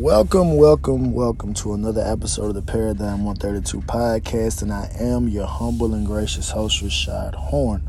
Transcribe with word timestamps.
Welcome, 0.00 0.56
welcome, 0.56 1.12
welcome 1.12 1.54
to 1.54 1.74
another 1.74 2.02
episode 2.02 2.50
of 2.50 2.54
the 2.54 2.62
Paradigm 2.62 3.24
132 3.24 3.80
podcast. 3.80 4.62
And 4.62 4.72
I 4.72 4.88
am 4.96 5.26
your 5.26 5.44
humble 5.48 5.92
and 5.92 6.06
gracious 6.06 6.50
host, 6.50 6.84
Rashad 6.84 7.34
Horne. 7.34 7.82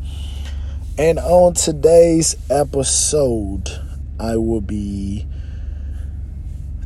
And 0.97 1.19
on 1.19 1.53
today's 1.53 2.35
episode, 2.49 3.69
I 4.19 4.37
will 4.37 4.59
be 4.59 5.27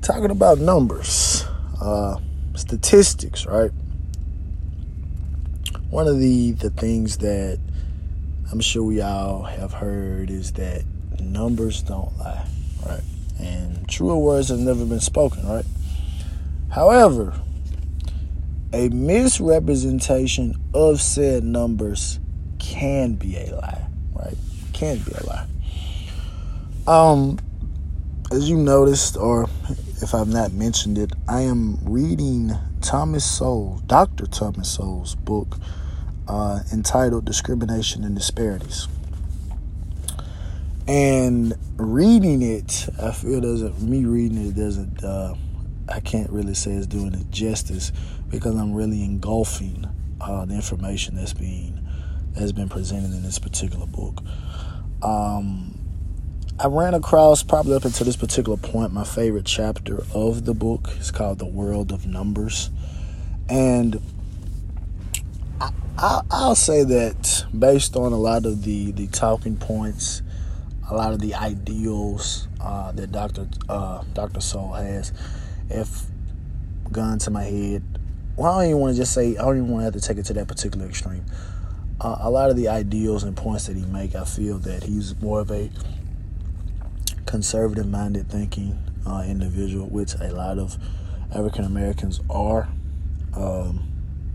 talking 0.01 0.29
about 0.29 0.57
numbers, 0.57 1.45
uh, 1.81 2.17
statistics, 2.55 3.45
right? 3.45 3.71
One 5.89 6.09
of 6.09 6.19
the, 6.19 6.51
the 6.51 6.69
things 6.69 7.19
that 7.19 7.61
I'm 8.51 8.59
sure 8.59 8.83
we 8.83 8.99
all 8.99 9.43
have 9.43 9.71
heard 9.71 10.29
is 10.29 10.51
that 10.53 10.83
numbers 11.21 11.81
don't 11.81 12.11
lie, 12.17 12.45
right? 12.85 13.03
And 13.39 13.87
truer 13.87 14.17
words 14.17 14.49
have 14.49 14.59
never 14.59 14.85
been 14.85 14.99
spoken, 14.99 15.47
right? 15.47 15.65
However, 16.71 17.33
a 18.73 18.89
misrepresentation 18.89 20.55
of 20.73 21.01
said 21.01 21.43
numbers 21.43 22.19
can 22.59 23.13
be 23.13 23.37
a 23.37 23.55
lie, 23.55 23.87
right? 24.13 24.37
Can 24.73 24.97
be 24.99 25.11
a 25.11 25.25
lie. 25.25 25.47
Um, 26.87 27.39
as 28.31 28.49
you 28.49 28.57
noticed, 28.57 29.15
or 29.15 29.47
if 30.01 30.13
I've 30.13 30.27
not 30.27 30.51
mentioned 30.53 30.97
it, 30.97 31.11
I 31.27 31.41
am 31.41 31.77
reading 31.83 32.51
Thomas 32.81 33.23
Sowell, 33.23 33.81
Dr. 33.85 34.25
Thomas 34.25 34.71
Sowell's 34.71 35.15
book 35.15 35.57
uh, 36.27 36.61
entitled 36.71 37.25
Discrimination 37.25 38.03
and 38.03 38.15
Disparities. 38.15 38.87
And 40.87 41.53
reading 41.77 42.41
it, 42.41 42.89
I 43.01 43.11
feel 43.11 43.39
doesn't, 43.39 43.81
me 43.81 44.05
reading 44.05 44.45
it 44.45 44.55
doesn't, 44.55 45.03
uh, 45.03 45.35
I 45.87 45.99
can't 46.01 46.29
really 46.29 46.53
say 46.53 46.71
it's 46.71 46.87
doing 46.87 47.13
it 47.13 47.29
justice 47.31 47.91
because 48.29 48.55
I'm 48.55 48.73
really 48.73 49.03
engulfing 49.03 49.87
uh, 50.19 50.45
the 50.45 50.55
information 50.55 51.15
that's 51.15 51.33
being, 51.33 51.79
that's 52.31 52.51
been 52.51 52.69
presented 52.69 53.11
in 53.11 53.23
this 53.23 53.39
particular 53.39 53.85
book. 53.85 54.21
Um, 55.01 55.79
I 56.59 56.67
ran 56.67 56.93
across 56.93 57.43
probably 57.43 57.75
up 57.75 57.85
until 57.85 58.05
this 58.05 58.15
particular 58.15 58.57
point 58.57 58.93
my 58.93 59.03
favorite 59.03 59.45
chapter 59.45 60.03
of 60.13 60.45
the 60.45 60.53
book. 60.53 60.89
It's 60.97 61.11
called 61.11 61.39
The 61.39 61.45
World 61.45 61.91
of 61.91 62.05
Numbers. 62.05 62.69
And 63.47 64.01
I, 65.97 66.21
will 66.31 66.55
say 66.55 66.83
that 66.83 67.45
based 67.57 67.95
on 67.95 68.11
a 68.11 68.17
lot 68.17 68.45
of 68.45 68.63
the, 68.63 68.91
the 68.91 69.07
talking 69.07 69.57
points, 69.57 70.21
a 70.93 70.95
lot 70.95 71.13
of 71.13 71.19
the 71.19 71.33
ideals 71.33 72.47
uh, 72.61 72.91
that 72.91 73.11
Dr. 73.11 73.47
Uh, 73.67 74.03
Dr. 74.13 74.39
Sowell 74.41 74.73
has, 74.73 75.11
if 75.69 76.03
gun 76.91 77.17
to 77.19 77.31
my 77.31 77.43
head, 77.43 77.83
well, 78.35 78.51
I 78.53 78.61
don't 78.61 78.69
even 78.69 78.81
want 78.81 78.95
to 78.95 79.01
just 79.01 79.13
say, 79.13 79.37
I 79.37 79.41
don't 79.41 79.57
even 79.57 79.69
want 79.69 79.81
to 79.81 79.85
have 79.85 79.93
to 79.93 79.99
take 79.99 80.17
it 80.17 80.25
to 80.25 80.33
that 80.33 80.47
particular 80.47 80.87
extreme. 80.87 81.25
Uh, 81.99 82.17
a 82.19 82.29
lot 82.29 82.49
of 82.49 82.55
the 82.55 82.67
ideals 82.67 83.23
and 83.23 83.35
points 83.35 83.67
that 83.67 83.75
he 83.75 83.85
make, 83.85 84.15
I 84.15 84.23
feel 84.23 84.59
that 84.59 84.83
he's 84.83 85.19
more 85.19 85.39
of 85.39 85.51
a 85.51 85.71
conservative-minded 87.25 88.29
thinking 88.29 88.77
uh, 89.07 89.23
individual, 89.27 89.87
which 89.87 90.13
a 90.15 90.31
lot 90.31 90.59
of 90.59 90.77
African 91.33 91.65
Americans 91.65 92.19
are. 92.29 92.67
Um, 93.35 93.89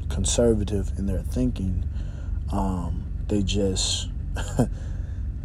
conservative 0.08 0.92
in 0.98 1.06
their 1.06 1.22
thinking. 1.22 1.84
Um, 2.52 3.04
they 3.28 3.42
just 3.42 4.08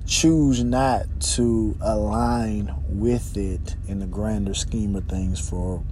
choose 0.06 0.64
not 0.64 1.06
to 1.22 1.78
align 1.82 2.74
with 2.88 3.38
it 3.38 3.76
in 3.88 4.00
the 4.00 4.06
grander 4.06 4.54
scheme 4.54 4.96
of 4.96 5.06
things 5.06 5.40
for 5.40 5.84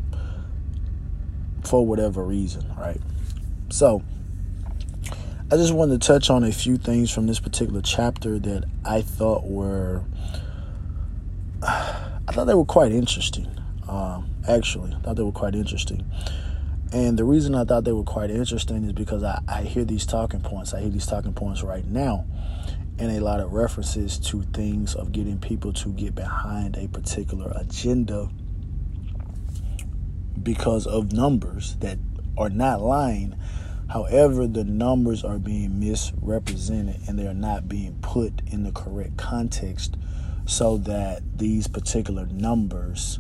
for 1.64 1.86
whatever 1.86 2.24
reason, 2.24 2.74
right? 2.78 3.00
So 3.70 4.04
I 5.52 5.58
just 5.58 5.74
wanted 5.74 6.02
to 6.02 6.08
touch 6.08 6.30
on 6.30 6.44
a 6.44 6.52
few 6.52 6.78
things 6.78 7.12
from 7.12 7.28
this 7.28 7.40
particular 7.40 7.82
chapter 7.82 8.40
that 8.40 8.64
I 8.86 9.02
thought 9.02 9.46
were 9.46 10.04
I 11.64 12.34
thought 12.34 12.46
they 12.46 12.54
were 12.54 12.66
quite 12.66 12.92
interesting. 12.92 13.48
Um, 13.88 14.30
actually, 14.48 14.94
I 14.94 15.00
thought 15.00 15.18
they 15.18 15.24
were 15.24 15.32
quite 15.32 15.56
interesting. 15.56 16.10
And 16.94 17.18
the 17.18 17.24
reason 17.24 17.56
I 17.56 17.64
thought 17.64 17.84
they 17.84 17.92
were 17.92 18.04
quite 18.04 18.30
interesting 18.30 18.84
is 18.84 18.94
because 18.94 19.24
I, 19.24 19.42
I 19.48 19.64
hear 19.64 19.86
these 19.86 20.06
talking 20.06 20.42
points. 20.42 20.74
I 20.74 20.82
hear 20.82 20.90
these 20.90 21.06
talking 21.06 21.34
points 21.34 21.64
right 21.64 21.86
now, 21.86 22.26
and 23.00 23.12
a 23.12 23.20
lot 23.20 23.40
of 23.40 23.52
references 23.52 24.18
to 24.18 24.44
things 24.54 24.96
of 24.96 25.12
getting 25.12 25.40
people 25.40 25.74
to 25.74 25.90
get 25.94 26.16
behind 26.16 26.78
a 26.78 26.88
particular 26.88 27.52
agenda 27.56 28.30
because 30.42 30.86
of 30.88 31.12
numbers 31.12 31.76
that 31.78 31.98
are 32.38 32.50
not 32.50 32.82
lying. 32.82 33.36
However, 33.90 34.48
the 34.48 34.64
numbers 34.64 35.24
are 35.24 35.40
being 35.40 35.80
misrepresented 35.80 37.02
and 37.08 37.20
they 37.20 37.28
are 37.28 37.34
not 37.34 37.68
being 37.68 37.98
put 38.02 38.42
in 38.48 38.64
the 38.64 38.72
correct 38.72 39.18
context 39.18 39.98
so 40.46 40.78
that 40.78 41.22
these 41.38 41.68
particular 41.68 42.26
numbers 42.28 43.20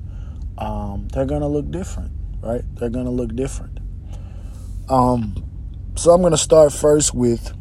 um, 0.58 1.08
they're 1.10 1.26
to 1.42 1.48
look 1.48 1.70
different 1.72 2.12
right? 2.42 2.64
They're 2.76 2.90
to 3.06 3.12
look 3.12 3.36
different. 3.36 3.80
Um, 4.90 5.36
so 5.96 6.12
I'm 6.12 6.22
to 6.32 6.38
start 6.38 6.74
first 6.74 7.14
with 7.14 7.54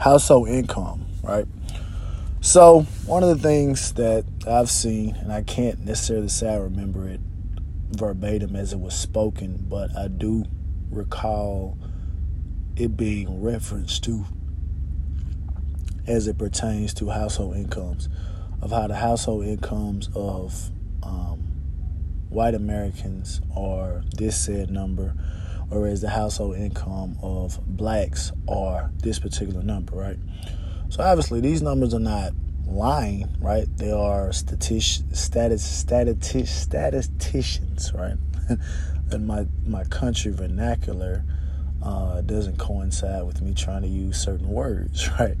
household 0.00 0.48
income, 0.48 1.06
right? 1.22 1.46
So 2.40 2.82
one 3.04 3.22
of 3.22 3.28
the 3.28 3.36
things 3.36 3.92
that 3.92 4.24
I've 4.46 4.70
seen, 4.70 5.14
and 5.16 5.30
I 5.30 5.42
can't 5.42 5.84
necessarily 5.84 6.28
say 6.28 6.52
I 6.52 6.56
remember 6.56 7.06
it 7.06 7.20
verbatim 7.90 8.56
as 8.56 8.72
it 8.72 8.80
was 8.80 8.94
spoken, 8.94 9.66
but 9.68 9.94
I 9.96 10.08
do 10.08 10.46
recall 10.90 11.76
it 12.76 12.96
being 12.96 13.42
referenced 13.42 14.02
to 14.04 14.24
as 16.06 16.26
it 16.26 16.38
pertains 16.38 16.94
to 16.94 17.10
household 17.10 17.56
incomes, 17.56 18.08
of 18.62 18.70
how 18.70 18.86
the 18.86 18.96
household 18.96 19.44
incomes 19.44 20.08
of 20.14 20.70
um, 21.02 21.40
white 22.30 22.54
Americans 22.54 23.42
are 23.54 24.02
this 24.16 24.36
said 24.36 24.70
number, 24.70 25.14
whereas 25.70 26.00
the 26.00 26.10
household 26.10 26.56
income 26.56 27.16
of 27.22 27.58
blacks 27.66 28.32
are 28.48 28.90
this 28.98 29.18
particular 29.18 29.62
number, 29.62 29.96
right? 29.96 30.18
So 30.88 31.02
obviously 31.02 31.40
these 31.40 31.62
numbers 31.62 31.94
are 31.94 32.00
not 32.00 32.32
lying, 32.66 33.28
right? 33.40 33.66
They 33.76 33.90
are 33.90 34.28
statis- 34.28 35.16
status, 35.16 35.84
statis- 35.84 36.48
statisticians, 36.48 37.92
right? 37.94 38.16
and 39.10 39.26
my, 39.26 39.46
my 39.66 39.84
country 39.84 40.32
vernacular 40.32 41.24
uh, 41.82 42.20
doesn't 42.20 42.58
coincide 42.58 43.24
with 43.24 43.40
me 43.40 43.54
trying 43.54 43.82
to 43.82 43.88
use 43.88 44.20
certain 44.20 44.48
words, 44.48 45.08
right? 45.20 45.36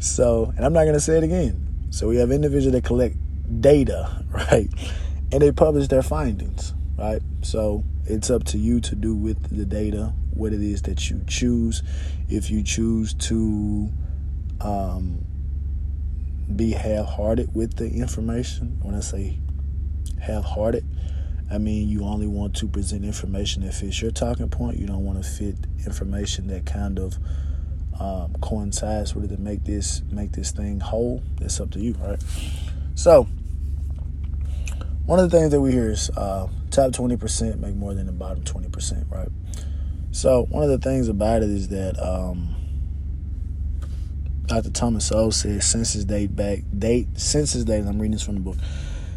So, 0.00 0.52
and 0.56 0.64
I'm 0.64 0.72
not 0.72 0.84
going 0.84 0.94
to 0.94 1.00
say 1.00 1.18
it 1.18 1.24
again. 1.24 1.64
So 1.90 2.08
we 2.08 2.16
have 2.16 2.30
individuals 2.30 2.72
that 2.72 2.84
collect 2.84 3.16
data, 3.60 4.24
right? 4.30 4.68
and 5.32 5.42
they 5.42 5.52
publish 5.52 5.88
their 5.88 6.02
findings, 6.02 6.72
right? 6.96 7.20
So 7.42 7.84
it's 8.08 8.30
up 8.30 8.44
to 8.44 8.58
you 8.58 8.80
to 8.80 8.94
do 8.94 9.14
with 9.14 9.56
the 9.56 9.64
data 9.64 10.12
what 10.32 10.52
it 10.52 10.62
is 10.62 10.82
that 10.82 11.10
you 11.10 11.20
choose. 11.26 11.82
If 12.28 12.50
you 12.50 12.62
choose 12.62 13.12
to 13.14 13.90
um, 14.60 15.24
be 16.54 16.70
half-hearted 16.72 17.54
with 17.54 17.76
the 17.76 17.88
information, 17.90 18.78
when 18.82 18.94
I 18.94 19.00
say 19.00 19.38
half-hearted, 20.20 20.84
I 21.50 21.58
mean 21.58 21.88
you 21.88 22.04
only 22.04 22.26
want 22.26 22.56
to 22.56 22.68
present 22.68 23.04
information 23.04 23.62
that 23.64 23.74
fits 23.74 24.00
your 24.00 24.10
talking 24.10 24.48
point. 24.48 24.78
You 24.78 24.86
don't 24.86 25.04
want 25.04 25.22
to 25.22 25.28
fit 25.28 25.56
information 25.84 26.46
that 26.48 26.66
kind 26.66 26.98
of 26.98 27.18
um, 27.98 28.34
coincides 28.40 29.14
with 29.14 29.24
it 29.24 29.36
to 29.36 29.40
make 29.40 29.64
this 29.64 30.02
make 30.10 30.32
this 30.32 30.52
thing 30.52 30.80
whole. 30.80 31.22
That's 31.40 31.58
up 31.60 31.70
to 31.72 31.80
you, 31.80 31.94
right? 31.94 32.22
So 32.94 33.26
one 35.08 35.18
of 35.18 35.30
the 35.30 35.38
things 35.38 35.52
that 35.52 35.60
we 35.62 35.72
hear 35.72 35.90
is 35.90 36.10
uh, 36.18 36.46
top 36.70 36.92
20% 36.92 37.60
make 37.60 37.74
more 37.74 37.94
than 37.94 38.04
the 38.04 38.12
bottom 38.12 38.44
20%, 38.44 39.10
right? 39.10 39.28
So 40.10 40.44
one 40.50 40.62
of 40.62 40.68
the 40.68 40.76
things 40.76 41.08
about 41.08 41.42
it 41.42 41.48
is 41.48 41.68
that 41.68 41.98
um, 41.98 42.54
Dr. 44.44 44.68
Thomas 44.68 45.06
Sowell 45.06 45.32
says 45.32 45.64
census 45.64 46.04
date 46.04 46.36
back 46.36 46.58
date 46.78 47.08
census 47.18 47.64
data. 47.64 47.88
I'm 47.88 47.98
reading 47.98 48.12
this 48.12 48.22
from 48.22 48.34
the 48.34 48.42
book. 48.42 48.58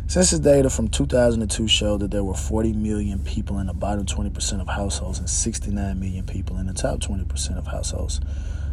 Census 0.08 0.40
data 0.40 0.70
from 0.70 0.88
2002 0.88 1.68
showed 1.68 2.00
that 2.00 2.12
there 2.12 2.24
were 2.24 2.36
40 2.36 2.72
million 2.72 3.20
people 3.20 3.60
in 3.60 3.68
the 3.68 3.74
bottom 3.74 4.06
20% 4.06 4.62
of 4.62 4.70
households 4.70 5.20
and 5.20 5.30
69 5.30 6.00
million 6.00 6.26
people 6.26 6.56
in 6.58 6.68
the 6.68 6.74
top 6.74 7.00
20% 7.00 7.58
of 7.58 7.68
households. 7.68 8.22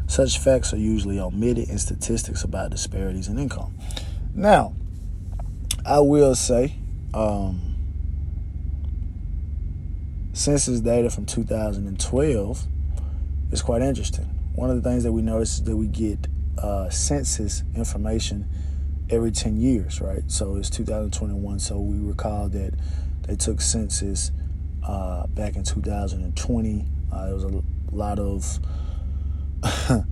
Such 0.07 0.39
facts 0.39 0.73
are 0.73 0.79
usually 0.79 1.19
omitted 1.19 1.69
in 1.69 1.79
statistics 1.79 2.45
about 2.45 2.71
disparities 2.71 3.27
in 3.27 3.41
income. 3.41 3.75
Now, 4.37 4.73
I 5.85 5.99
will 5.99 6.37
say 6.37 6.77
um, 7.15 7.77
census 10.33 10.81
data 10.81 11.11
from 11.11 11.27
2012 11.27 12.67
is 13.51 13.63
quite 13.63 13.83
interesting. 13.83 14.25
One 14.55 14.71
of 14.71 14.83
the 14.83 14.89
things 14.89 15.05
that 15.05 15.13
we 15.13 15.23
notice 15.23 15.55
is 15.55 15.65
that 15.65 15.77
we 15.77 15.87
get 15.87 16.27
uh, 16.59 16.91
census 16.91 17.63
information 17.75 18.49
every 19.11 19.31
10 19.31 19.57
years, 19.57 20.01
right? 20.01 20.23
So 20.27 20.57
it's 20.57 20.71
2021. 20.71 21.59
So 21.59 21.79
we 21.79 21.99
recall 21.99 22.49
that 22.51 22.75
they 23.23 23.37
took 23.37 23.61
census 23.61 24.33
uh, 24.87 25.27
back 25.29 25.57
in 25.57 25.65
2020. 25.65 26.85
Uh, 27.13 27.25
there 27.25 27.35
was 27.35 27.45
a 27.45 27.63
lot 27.91 28.19
of, 28.19 28.59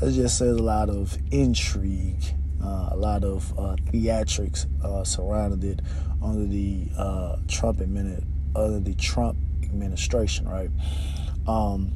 let's 0.00 0.16
just 0.16 0.38
say, 0.38 0.46
a 0.46 0.52
lot 0.52 0.88
of 0.88 1.16
intrigue, 1.30 2.22
uh, 2.62 2.90
a 2.92 2.96
lot 2.96 3.24
of 3.24 3.52
uh, 3.58 3.76
theatrics 3.90 4.66
uh, 4.84 5.04
surrounded 5.04 5.64
it 5.64 5.80
under 6.22 6.46
the 6.46 6.88
uh, 6.96 7.36
Trump 7.48 7.80
administration, 7.80 8.28
under 8.54 8.80
the 8.80 8.94
Trump 8.94 9.36
administration, 9.64 10.48
right? 10.48 10.70
Um, 11.46 11.92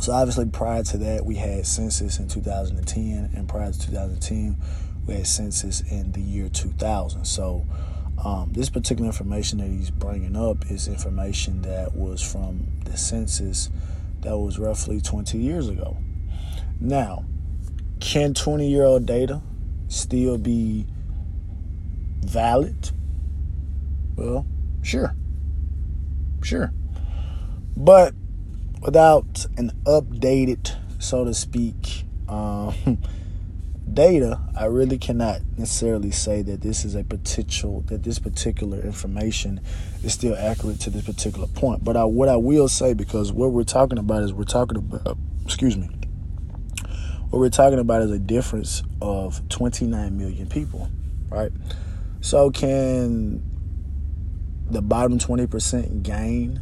so 0.00 0.12
obviously, 0.12 0.46
prior 0.46 0.82
to 0.84 0.98
that, 0.98 1.24
we 1.24 1.36
had 1.36 1.66
census 1.66 2.18
in 2.18 2.28
2010, 2.28 3.30
and 3.34 3.48
prior 3.48 3.72
to 3.72 3.78
2010, 3.78 4.56
we 5.06 5.14
had 5.14 5.26
census 5.26 5.80
in 5.82 6.12
the 6.12 6.20
year 6.20 6.48
2000. 6.48 7.24
So 7.24 7.64
um, 8.22 8.52
this 8.52 8.68
particular 8.68 9.06
information 9.06 9.58
that 9.58 9.68
he's 9.68 9.90
bringing 9.90 10.36
up 10.36 10.70
is 10.70 10.88
information 10.88 11.62
that 11.62 11.94
was 11.94 12.22
from 12.22 12.66
the 12.84 12.96
census 12.96 13.70
that 14.20 14.36
was 14.36 14.58
roughly 14.58 15.00
20 15.00 15.38
years 15.38 15.68
ago. 15.68 15.96
Now, 16.80 17.24
can 18.00 18.34
20 18.34 18.68
year 18.68 18.84
old 18.84 19.06
data 19.06 19.40
still 19.88 20.38
be 20.38 20.86
valid? 22.20 22.90
Well, 24.16 24.46
sure. 24.82 25.14
Sure. 26.42 26.72
But 27.76 28.14
without 28.80 29.46
an 29.56 29.72
updated, 29.84 30.74
so 30.98 31.24
to 31.24 31.34
speak, 31.34 32.04
um, 32.28 32.74
data, 33.92 34.40
I 34.56 34.66
really 34.66 34.98
cannot 34.98 35.40
necessarily 35.56 36.10
say 36.10 36.42
that 36.42 36.62
this 36.62 36.84
is 36.84 36.94
a 36.94 37.04
potential 37.04 37.82
that 37.86 38.02
this 38.02 38.18
particular 38.18 38.80
information 38.80 39.60
is 40.02 40.14
still 40.14 40.36
accurate 40.36 40.80
to 40.80 40.90
this 40.90 41.04
particular 41.04 41.46
point. 41.48 41.84
But 41.84 41.96
I, 41.96 42.04
what 42.04 42.28
I 42.28 42.36
will 42.36 42.68
say, 42.68 42.94
because 42.94 43.32
what 43.32 43.52
we're 43.52 43.64
talking 43.64 43.98
about 43.98 44.22
is 44.22 44.32
we're 44.32 44.44
talking 44.44 44.78
about, 44.78 45.18
excuse 45.44 45.76
me, 45.76 45.88
what 47.30 47.40
we're 47.40 47.50
talking 47.50 47.78
about 47.78 48.02
is 48.02 48.10
a 48.10 48.18
difference 48.18 48.82
of 49.02 49.46
29 49.48 50.16
million 50.16 50.48
people, 50.48 50.88
right? 51.28 51.52
So 52.20 52.50
can 52.50 53.42
the 54.70 54.82
bottom 54.82 55.18
20% 55.18 56.02
gain 56.02 56.60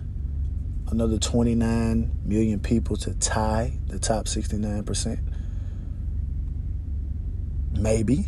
another 0.90 1.18
29 1.18 2.12
million 2.24 2.60
people 2.60 2.96
to 2.96 3.14
tie 3.14 3.78
the 3.86 3.98
top 3.98 4.26
69%? 4.26 5.18
Maybe. 7.72 8.26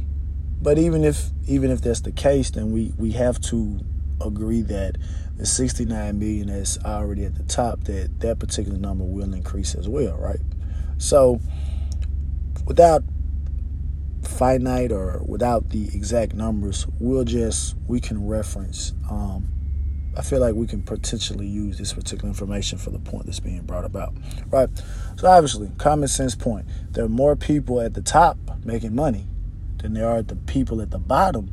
But 0.60 0.78
even 0.78 1.04
if 1.04 1.30
even 1.46 1.70
if 1.70 1.80
that's 1.82 2.00
the 2.00 2.12
case, 2.12 2.50
then 2.50 2.72
we, 2.72 2.92
we 2.96 3.12
have 3.12 3.40
to 3.42 3.78
agree 4.20 4.62
that 4.62 4.96
the 5.36 5.46
69 5.46 6.18
million 6.18 6.48
that's 6.48 6.78
already 6.84 7.24
at 7.24 7.34
the 7.34 7.44
top, 7.44 7.84
that 7.84 8.20
that 8.20 8.38
particular 8.38 8.78
number 8.78 9.04
will 9.04 9.34
increase 9.34 9.74
as 9.74 9.88
well, 9.88 10.16
right? 10.16 10.40
So 10.98 11.40
without 12.66 13.04
finite 14.22 14.92
or 14.92 15.22
without 15.24 15.70
the 15.70 15.84
exact 15.94 16.34
numbers, 16.34 16.86
we'll 16.98 17.24
just 17.24 17.76
we 17.86 18.00
can 18.00 18.26
reference 18.26 18.92
um, 19.10 19.48
I 20.16 20.22
feel 20.22 20.40
like 20.40 20.54
we 20.54 20.66
can 20.66 20.82
potentially 20.82 21.46
use 21.46 21.76
this 21.76 21.92
particular 21.92 22.28
information 22.28 22.78
for 22.78 22.90
the 22.90 22.98
point 22.98 23.26
that's 23.26 23.40
being 23.40 23.62
brought 23.62 23.84
about, 23.84 24.14
right? 24.50 24.68
So 25.16 25.28
obviously, 25.28 25.70
common 25.76 26.08
sense 26.08 26.34
point. 26.34 26.66
There 26.92 27.04
are 27.04 27.08
more 27.08 27.36
people 27.36 27.80
at 27.80 27.92
the 27.92 28.00
top 28.00 28.38
making 28.64 28.94
money 28.94 29.26
than 29.78 29.92
there 29.92 30.08
are 30.08 30.22
the 30.22 30.36
people 30.36 30.80
at 30.80 30.90
the 30.90 30.98
bottom, 30.98 31.52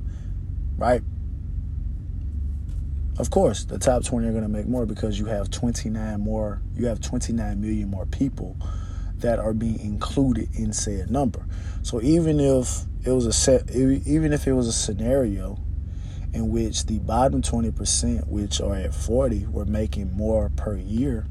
right? 0.77 1.01
Of 3.19 3.29
course, 3.29 3.65
the 3.65 3.77
top 3.77 4.05
20 4.05 4.27
are 4.27 4.31
going 4.31 4.43
to 4.43 4.49
make 4.49 4.65
more 4.65 4.85
because 4.85 5.19
you 5.19 5.25
have 5.25 5.51
29 5.51 6.21
more, 6.21 6.61
you 6.73 6.87
have 6.87 7.01
29 7.01 7.59
million 7.59 7.89
more 7.89 8.05
people 8.05 8.57
that 9.17 9.39
are 9.39 9.53
being 9.53 9.79
included 9.79 10.49
in 10.55 10.73
said 10.73 11.11
number. 11.11 11.45
So 11.81 12.01
even 12.01 12.39
if 12.39 12.83
it 13.05 13.11
was 13.11 13.25
a 13.25 13.33
set, 13.33 13.69
even 13.71 14.31
if 14.33 14.47
it 14.47 14.53
was 14.53 14.67
a 14.67 14.73
scenario 14.73 15.59
in 16.33 16.49
which 16.49 16.87
the 16.87 16.99
bottom 16.99 17.41
20%, 17.41 18.27
which 18.27 18.59
are 18.59 18.75
at 18.75 18.93
40, 18.93 19.45
were 19.47 19.65
making 19.65 20.15
more 20.15 20.49
per 20.55 20.75
year 20.75 21.27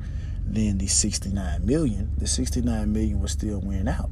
than 0.47 0.79
the 0.79 0.87
69 0.87 1.67
million, 1.67 2.13
the 2.17 2.27
69 2.27 2.93
million 2.93 3.21
will 3.21 3.29
still 3.29 3.61
win 3.61 3.89
out 3.89 4.11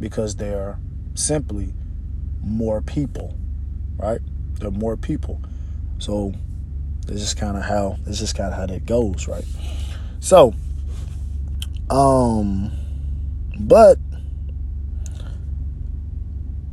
because 0.00 0.36
there 0.36 0.60
are 0.60 0.78
simply 1.14 1.72
more 2.40 2.82
people, 2.82 3.36
right? 3.96 4.20
There 4.58 4.68
are 4.68 4.72
more 4.72 4.96
people. 4.96 5.40
So 5.98 6.34
this 7.06 7.22
is 7.22 7.34
kind 7.34 7.56
of 7.56 7.62
how 7.62 7.96
this 8.04 8.20
is 8.20 8.32
kind 8.32 8.52
of 8.52 8.58
how 8.58 8.66
that 8.66 8.86
goes, 8.86 9.28
right? 9.28 9.44
So, 10.20 10.54
um, 11.90 12.72
but 13.58 13.98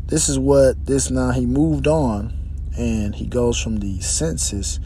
this 0.07 0.29
is 0.29 0.39
what 0.39 0.85
this 0.85 1.11
now 1.11 1.31
he 1.31 1.45
moved 1.45 1.87
on 1.87 2.40
and 2.77 3.15
he 3.15 3.25
goes 3.25 3.61
from 3.61 3.77
the 3.77 3.99
census 4.01 4.79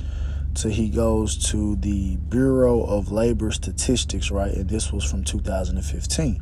to 0.55 0.69
he 0.69 0.89
goes 0.89 1.37
to 1.51 1.75
the 1.75 2.17
Bureau 2.17 2.81
of 2.83 3.11
Labor 3.11 3.51
Statistics, 3.51 4.31
right? 4.31 4.53
And 4.53 4.69
this 4.69 4.91
was 4.91 5.03
from 5.03 5.23
2015. 5.23 6.41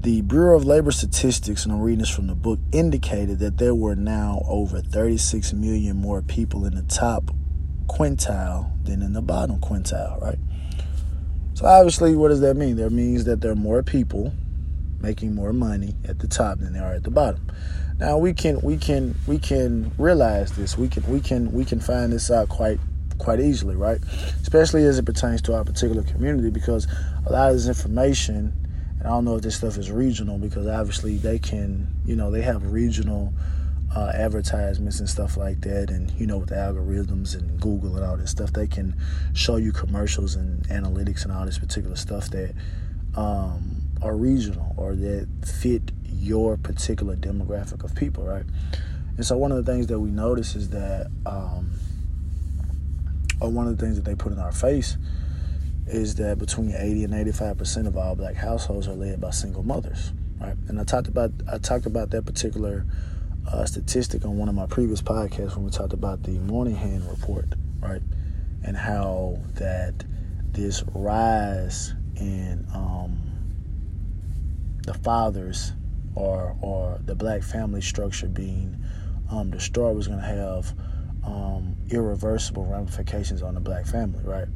The 0.00 0.20
Bureau 0.22 0.56
of 0.56 0.64
Labor 0.64 0.92
Statistics, 0.92 1.64
and 1.64 1.72
I'm 1.72 1.80
reading 1.80 2.00
this 2.00 2.10
from 2.10 2.26
the 2.26 2.34
book, 2.34 2.60
indicated 2.72 3.38
that 3.40 3.58
there 3.58 3.74
were 3.74 3.96
now 3.96 4.42
over 4.46 4.80
36 4.80 5.52
million 5.54 5.96
more 5.96 6.22
people 6.22 6.64
in 6.64 6.74
the 6.74 6.82
top 6.82 7.30
quintile 7.88 8.70
than 8.84 9.02
in 9.02 9.14
the 9.14 9.22
bottom 9.22 9.58
quintile, 9.60 10.20
right? 10.20 10.38
So 11.54 11.64
obviously, 11.64 12.14
what 12.14 12.28
does 12.28 12.40
that 12.42 12.54
mean? 12.54 12.76
That 12.76 12.90
means 12.90 13.24
that 13.24 13.40
there 13.40 13.52
are 13.52 13.56
more 13.56 13.82
people 13.82 14.32
making 15.00 15.34
more 15.34 15.52
money 15.52 15.94
at 16.06 16.18
the 16.18 16.28
top 16.28 16.58
than 16.58 16.72
they 16.74 16.78
are 16.78 16.92
at 16.92 17.04
the 17.04 17.10
bottom. 17.10 17.50
Now 17.98 18.18
we 18.18 18.34
can 18.34 18.60
we 18.60 18.76
can 18.76 19.14
we 19.26 19.38
can 19.38 19.90
realize 19.96 20.52
this. 20.52 20.76
We 20.76 20.88
can 20.88 21.02
we 21.10 21.20
can 21.20 21.50
we 21.52 21.64
can 21.64 21.80
find 21.80 22.12
this 22.12 22.30
out 22.30 22.48
quite 22.48 22.78
quite 23.18 23.40
easily, 23.40 23.74
right? 23.74 23.98
Especially 24.42 24.84
as 24.84 24.98
it 24.98 25.06
pertains 25.06 25.40
to 25.42 25.54
our 25.54 25.64
particular 25.64 26.02
community, 26.02 26.50
because 26.50 26.86
a 27.26 27.32
lot 27.32 27.48
of 27.50 27.56
this 27.56 27.68
information, 27.68 28.52
and 28.98 29.02
I 29.02 29.08
don't 29.08 29.24
know 29.24 29.36
if 29.36 29.42
this 29.42 29.56
stuff 29.56 29.78
is 29.78 29.90
regional, 29.90 30.38
because 30.38 30.66
obviously 30.66 31.16
they 31.16 31.38
can, 31.38 31.88
you 32.04 32.16
know, 32.16 32.30
they 32.30 32.42
have 32.42 32.70
regional 32.70 33.32
uh, 33.94 34.12
advertisements 34.14 35.00
and 35.00 35.08
stuff 35.08 35.38
like 35.38 35.62
that, 35.62 35.90
and 35.90 36.10
you 36.12 36.26
know, 36.26 36.36
with 36.38 36.50
the 36.50 36.56
algorithms 36.56 37.34
and 37.34 37.58
Google 37.58 37.96
and 37.96 38.04
all 38.04 38.18
this 38.18 38.30
stuff, 38.30 38.52
they 38.52 38.66
can 38.66 38.94
show 39.32 39.56
you 39.56 39.72
commercials 39.72 40.34
and 40.34 40.68
analytics 40.68 41.24
and 41.24 41.32
all 41.32 41.46
this 41.46 41.58
particular 41.58 41.96
stuff 41.96 42.28
that 42.30 42.54
um, 43.14 43.85
are 44.02 44.16
regional 44.16 44.74
or 44.76 44.94
that 44.94 45.28
fit 45.44 45.92
your 46.04 46.56
particular 46.56 47.16
demographic 47.16 47.84
of 47.84 47.94
people, 47.94 48.24
right? 48.24 48.44
And 49.16 49.24
so 49.24 49.36
one 49.36 49.52
of 49.52 49.64
the 49.64 49.70
things 49.70 49.86
that 49.86 49.98
we 49.98 50.10
notice 50.10 50.54
is 50.54 50.70
that, 50.70 51.10
um, 51.24 51.72
or 53.40 53.50
one 53.50 53.66
of 53.66 53.76
the 53.76 53.84
things 53.84 53.96
that 53.96 54.04
they 54.04 54.14
put 54.14 54.32
in 54.32 54.38
our 54.38 54.52
face 54.52 54.96
is 55.86 56.16
that 56.16 56.38
between 56.38 56.74
80 56.74 57.04
and 57.04 57.14
85 57.14 57.58
percent 57.58 57.86
of 57.86 57.96
all 57.96 58.14
black 58.14 58.34
households 58.34 58.88
are 58.88 58.94
led 58.94 59.20
by 59.20 59.30
single 59.30 59.62
mothers, 59.62 60.12
right? 60.40 60.56
And 60.68 60.80
I 60.80 60.84
talked 60.84 61.08
about 61.08 61.32
I 61.50 61.58
talked 61.58 61.86
about 61.86 62.10
that 62.10 62.26
particular 62.26 62.84
uh, 63.50 63.64
statistic 63.64 64.24
on 64.24 64.36
one 64.36 64.48
of 64.48 64.54
my 64.54 64.66
previous 64.66 65.00
podcasts 65.00 65.54
when 65.54 65.64
we 65.64 65.70
talked 65.70 65.92
about 65.92 66.24
the 66.24 66.32
Moynihan 66.32 67.06
report, 67.08 67.54
right? 67.80 68.02
And 68.64 68.76
how 68.76 69.38
that 69.54 70.04
this 70.52 70.82
rise 70.94 71.94
in 72.16 72.66
um, 72.74 73.25
the 74.86 74.94
fathers 74.94 75.72
or 76.14 76.56
or 76.62 76.98
the 77.04 77.14
black 77.14 77.42
family 77.42 77.80
structure 77.80 78.26
being 78.28 78.82
um, 79.30 79.50
destroyed 79.50 79.96
was 79.96 80.06
going 80.06 80.20
to 80.20 80.26
have 80.26 80.72
um, 81.24 81.76
irreversible 81.90 82.64
ramifications 82.64 83.42
on 83.42 83.54
the 83.54 83.60
black 83.60 83.86
family, 83.86 84.22
right? 84.24 84.46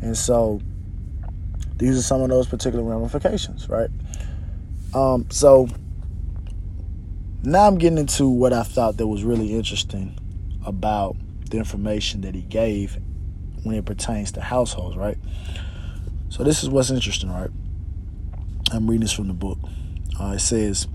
And 0.00 0.16
so 0.16 0.60
these 1.76 1.98
are 1.98 2.02
some 2.02 2.22
of 2.22 2.28
those 2.28 2.46
particular 2.46 2.84
ramifications, 2.84 3.68
right? 3.68 3.90
Um, 4.94 5.26
so 5.30 5.68
now 7.42 7.66
I'm 7.66 7.78
getting 7.78 7.98
into 7.98 8.28
what 8.28 8.52
I 8.52 8.62
thought 8.62 8.96
that 8.98 9.06
was 9.06 9.24
really 9.24 9.54
interesting 9.54 10.16
about 10.64 11.16
the 11.50 11.58
information 11.58 12.22
that 12.22 12.34
he 12.34 12.42
gave 12.42 12.96
when 13.64 13.74
it 13.74 13.84
pertains 13.84 14.32
to 14.32 14.40
households, 14.40 14.96
right? 14.96 15.18
So 16.28 16.44
this 16.44 16.62
is 16.62 16.68
what's 16.68 16.90
interesting, 16.90 17.30
right? 17.30 17.50
I'm 18.74 18.88
reading 18.88 19.02
this 19.02 19.12
from 19.12 19.28
the 19.28 19.34
book. 19.34 19.58
Uh, 20.20 20.34
it 20.36 20.40
says 20.40 20.88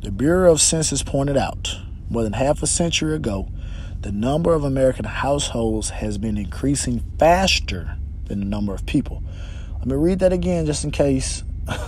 the 0.00 0.10
Bureau 0.10 0.52
of 0.52 0.60
Census 0.60 1.02
pointed 1.02 1.36
out 1.36 1.78
more 2.10 2.22
than 2.22 2.34
half 2.34 2.62
a 2.62 2.66
century 2.66 3.14
ago, 3.14 3.48
the 4.00 4.12
number 4.12 4.52
of 4.52 4.64
American 4.64 5.06
households 5.06 5.90
has 5.90 6.18
been 6.18 6.36
increasing 6.36 7.02
faster 7.18 7.96
than 8.26 8.40
the 8.40 8.46
number 8.46 8.74
of 8.74 8.86
people. 8.86 9.22
Let 9.78 9.86
me 9.86 9.96
read 9.96 10.18
that 10.20 10.32
again 10.32 10.66
just 10.66 10.84
in 10.84 10.90
case 10.90 11.42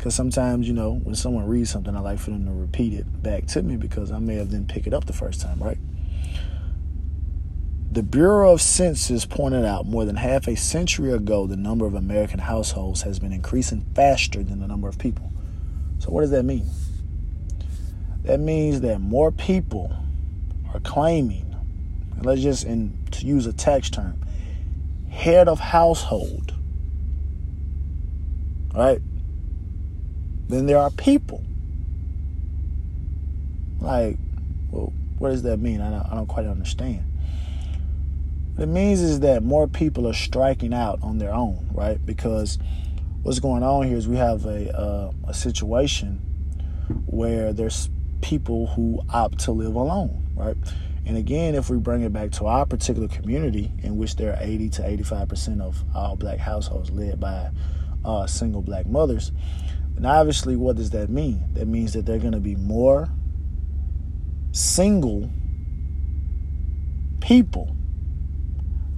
Because 0.00 0.14
sometimes, 0.14 0.66
you 0.66 0.72
know, 0.72 0.94
when 0.94 1.14
someone 1.14 1.46
reads 1.46 1.68
something, 1.68 1.94
I 1.94 2.00
like 2.00 2.18
for 2.18 2.30
them 2.30 2.46
to 2.46 2.52
repeat 2.52 2.94
it 2.94 3.22
back 3.22 3.44
to 3.48 3.62
me 3.62 3.76
because 3.76 4.10
I 4.10 4.18
may 4.18 4.36
have 4.36 4.50
then 4.50 4.66
pick 4.66 4.86
it 4.86 4.94
up 4.94 5.04
the 5.04 5.12
first 5.12 5.42
time, 5.42 5.62
right? 5.62 5.76
The 7.92 8.04
Bureau 8.04 8.52
of 8.52 8.62
Census 8.62 9.26
pointed 9.26 9.64
out 9.64 9.84
more 9.84 10.04
than 10.04 10.14
half 10.14 10.46
a 10.46 10.54
century 10.54 11.12
ago 11.12 11.48
the 11.48 11.56
number 11.56 11.86
of 11.86 11.94
American 11.94 12.38
households 12.38 13.02
has 13.02 13.18
been 13.18 13.32
increasing 13.32 13.84
faster 13.96 14.44
than 14.44 14.60
the 14.60 14.68
number 14.68 14.88
of 14.88 14.96
people. 14.96 15.32
So, 15.98 16.10
what 16.10 16.20
does 16.20 16.30
that 16.30 16.44
mean? 16.44 16.66
That 18.22 18.38
means 18.38 18.80
that 18.82 19.00
more 19.00 19.32
people 19.32 19.92
are 20.72 20.78
claiming, 20.78 21.56
let's 22.22 22.42
just 22.42 22.62
in, 22.62 22.96
to 23.10 23.26
use 23.26 23.46
a 23.46 23.52
tax 23.52 23.90
term, 23.90 24.24
head 25.10 25.48
of 25.48 25.58
household, 25.58 26.54
right? 28.72 29.00
Then 30.48 30.66
there 30.66 30.78
are 30.78 30.90
people. 30.90 31.42
Like, 33.80 34.16
well, 34.70 34.92
what 35.18 35.30
does 35.30 35.42
that 35.42 35.56
mean? 35.56 35.80
I 35.80 35.90
don't, 35.90 36.06
I 36.06 36.14
don't 36.14 36.28
quite 36.28 36.46
understand. 36.46 37.09
What 38.54 38.64
it 38.64 38.68
means 38.68 39.00
is 39.00 39.20
that 39.20 39.42
more 39.42 39.66
people 39.68 40.06
are 40.06 40.14
striking 40.14 40.74
out 40.74 40.98
on 41.02 41.18
their 41.18 41.32
own, 41.32 41.70
right? 41.72 42.04
Because 42.04 42.58
what's 43.22 43.38
going 43.38 43.62
on 43.62 43.86
here 43.86 43.96
is 43.96 44.08
we 44.08 44.16
have 44.16 44.44
a 44.44 44.76
uh, 44.76 45.12
a 45.28 45.34
situation 45.34 46.20
where 47.06 47.52
there's 47.52 47.88
people 48.20 48.66
who 48.66 49.00
opt 49.12 49.38
to 49.40 49.52
live 49.52 49.74
alone, 49.74 50.26
right? 50.34 50.56
And 51.06 51.16
again, 51.16 51.54
if 51.54 51.70
we 51.70 51.78
bring 51.78 52.02
it 52.02 52.12
back 52.12 52.32
to 52.32 52.46
our 52.46 52.66
particular 52.66 53.08
community, 53.08 53.72
in 53.82 53.96
which 53.96 54.16
there 54.16 54.34
are 54.34 54.38
80 54.40 54.68
to 54.70 54.86
85 54.86 55.28
percent 55.28 55.62
of 55.62 55.82
all 55.94 56.16
black 56.16 56.38
households 56.38 56.90
led 56.90 57.18
by 57.18 57.50
uh, 58.04 58.26
single 58.26 58.62
black 58.62 58.86
mothers, 58.86 59.32
then 59.94 60.04
obviously, 60.06 60.56
what 60.56 60.76
does 60.76 60.90
that 60.90 61.08
mean? 61.08 61.44
That 61.54 61.66
means 61.66 61.92
that 61.94 62.06
there 62.06 62.16
are 62.16 62.20
going 62.20 62.32
to 62.32 62.40
be 62.40 62.56
more 62.56 63.08
single 64.52 65.30
people 67.20 67.76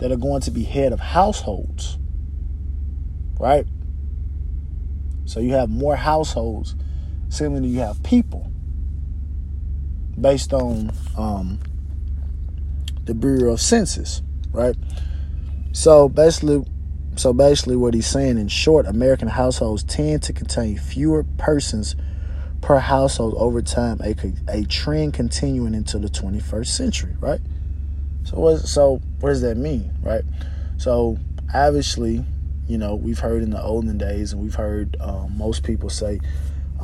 that 0.02 0.10
are 0.10 0.16
going 0.16 0.40
to 0.40 0.50
be 0.50 0.64
head 0.64 0.92
of 0.92 0.98
households, 0.98 1.96
right? 3.38 3.64
So 5.26 5.38
you 5.38 5.52
have 5.52 5.70
more 5.70 5.94
households, 5.94 6.74
similarly 7.28 7.68
you 7.68 7.78
have 7.78 8.02
people, 8.02 8.50
based 10.20 10.52
on 10.52 10.90
um, 11.16 11.60
the 13.04 13.14
Bureau 13.14 13.52
of 13.52 13.60
Census, 13.60 14.22
right? 14.50 14.74
So 15.70 16.08
basically, 16.08 16.64
so 17.14 17.32
basically, 17.32 17.76
what 17.76 17.94
he's 17.94 18.08
saying 18.08 18.38
in 18.38 18.48
short, 18.48 18.86
American 18.86 19.28
households 19.28 19.84
tend 19.84 20.24
to 20.24 20.32
contain 20.32 20.78
fewer 20.78 21.22
persons 21.38 21.94
per 22.60 22.78
household 22.78 23.34
over 23.36 23.62
time, 23.62 24.00
a, 24.02 24.16
a 24.48 24.64
trend 24.64 25.14
continuing 25.14 25.74
into 25.74 26.00
the 26.00 26.08
21st 26.08 26.66
century, 26.66 27.14
right? 27.20 27.40
So 28.24 28.38
what? 28.38 28.60
So 28.60 29.00
what 29.20 29.30
does 29.30 29.42
that 29.42 29.56
mean, 29.56 29.90
right? 30.02 30.24
So 30.78 31.18
obviously, 31.54 32.24
you 32.68 32.78
know, 32.78 32.94
we've 32.94 33.18
heard 33.18 33.42
in 33.42 33.50
the 33.50 33.62
olden 33.62 33.98
days, 33.98 34.32
and 34.32 34.42
we've 34.42 34.54
heard 34.54 34.96
um, 35.00 35.36
most 35.36 35.62
people 35.62 35.90
say, 35.90 36.20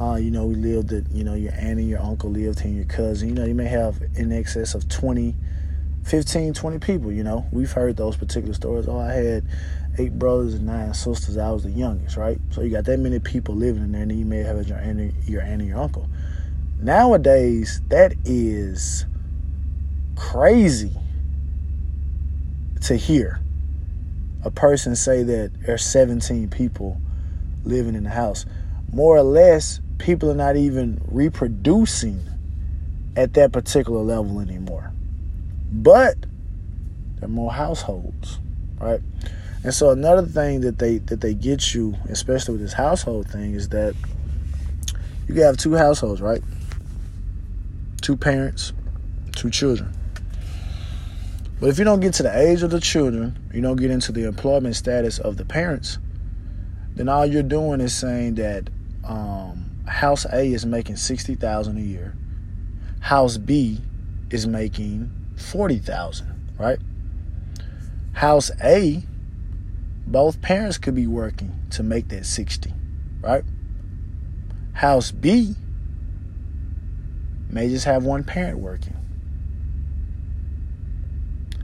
uh, 0.00 0.14
you 0.14 0.30
know, 0.30 0.46
we 0.46 0.54
lived 0.54 0.92
at, 0.92 1.10
you 1.10 1.24
know, 1.24 1.34
your 1.34 1.52
aunt 1.52 1.78
and 1.78 1.88
your 1.88 2.00
uncle 2.00 2.30
lived 2.30 2.60
here, 2.60 2.68
and 2.68 2.76
your 2.76 2.86
cousin. 2.86 3.30
You 3.30 3.34
know, 3.34 3.44
you 3.44 3.54
may 3.54 3.66
have 3.66 4.00
in 4.14 4.32
excess 4.32 4.74
of 4.74 4.88
20, 4.88 5.34
15, 6.04 6.54
20 6.54 6.78
people. 6.78 7.12
You 7.12 7.24
know, 7.24 7.46
we've 7.52 7.72
heard 7.72 7.96
those 7.96 8.16
particular 8.16 8.54
stories. 8.54 8.86
Oh, 8.88 8.98
I 8.98 9.12
had 9.12 9.44
eight 9.98 10.18
brothers 10.18 10.54
and 10.54 10.66
nine 10.66 10.94
sisters. 10.94 11.36
I 11.36 11.50
was 11.50 11.64
the 11.64 11.70
youngest, 11.70 12.16
right? 12.16 12.38
So 12.50 12.60
you 12.60 12.70
got 12.70 12.84
that 12.84 12.98
many 12.98 13.18
people 13.18 13.54
living 13.54 13.82
in 13.82 13.92
there, 13.92 14.02
and 14.02 14.12
you 14.12 14.24
may 14.24 14.38
have 14.38 14.68
your 14.68 14.78
aunt, 14.78 15.14
your 15.26 15.42
aunt 15.42 15.60
and 15.60 15.68
your 15.68 15.80
uncle. 15.80 16.08
Nowadays, 16.80 17.80
that 17.88 18.14
is 18.24 19.06
crazy 20.14 20.92
to 22.82 22.96
hear 22.96 23.40
a 24.44 24.50
person 24.50 24.94
say 24.96 25.22
that 25.22 25.50
there's 25.66 25.84
17 25.84 26.48
people 26.48 27.00
living 27.64 27.94
in 27.94 28.04
the 28.04 28.10
house. 28.10 28.46
More 28.92 29.16
or 29.16 29.22
less, 29.22 29.80
people 29.98 30.30
are 30.30 30.34
not 30.34 30.56
even 30.56 31.00
reproducing 31.06 32.22
at 33.16 33.34
that 33.34 33.52
particular 33.52 34.00
level 34.00 34.40
anymore. 34.40 34.92
But 35.70 36.16
there 37.16 37.24
are 37.24 37.28
more 37.28 37.52
households, 37.52 38.38
right? 38.80 39.00
And 39.64 39.74
so 39.74 39.90
another 39.90 40.24
thing 40.24 40.60
that 40.60 40.78
they 40.78 40.98
that 40.98 41.20
they 41.20 41.34
get 41.34 41.74
you, 41.74 41.96
especially 42.08 42.52
with 42.52 42.62
this 42.62 42.72
household 42.72 43.28
thing, 43.28 43.54
is 43.54 43.70
that 43.70 43.94
you 45.26 45.34
can 45.34 45.42
have 45.42 45.56
two 45.56 45.74
households, 45.74 46.22
right? 46.22 46.42
Two 48.00 48.16
parents, 48.16 48.72
two 49.34 49.50
children. 49.50 49.92
But 51.60 51.70
if 51.70 51.78
you 51.78 51.84
don't 51.84 52.00
get 52.00 52.14
to 52.14 52.22
the 52.22 52.38
age 52.38 52.62
of 52.62 52.70
the 52.70 52.80
children, 52.80 53.36
you 53.52 53.60
don't 53.60 53.76
get 53.76 53.90
into 53.90 54.12
the 54.12 54.24
employment 54.24 54.76
status 54.76 55.18
of 55.18 55.36
the 55.36 55.44
parents, 55.44 55.98
then 56.94 57.08
all 57.08 57.26
you're 57.26 57.42
doing 57.42 57.80
is 57.80 57.96
saying 57.96 58.36
that 58.36 58.70
um, 59.04 59.70
House 59.86 60.24
A 60.26 60.52
is 60.52 60.64
making 60.64 60.96
sixty 60.96 61.34
thousand 61.34 61.78
a 61.78 61.80
year, 61.80 62.14
House 63.00 63.38
B 63.38 63.80
is 64.30 64.46
making 64.46 65.10
forty 65.36 65.78
thousand, 65.78 66.52
right? 66.58 66.78
House 68.12 68.50
A, 68.62 69.02
both 70.06 70.40
parents 70.40 70.78
could 70.78 70.94
be 70.94 71.06
working 71.06 71.58
to 71.70 71.82
make 71.82 72.08
that 72.08 72.26
sixty, 72.26 72.72
right? 73.20 73.44
House 74.74 75.10
B 75.10 75.54
may 77.50 77.68
just 77.68 77.84
have 77.84 78.04
one 78.04 78.22
parent 78.22 78.58
working. 78.58 78.94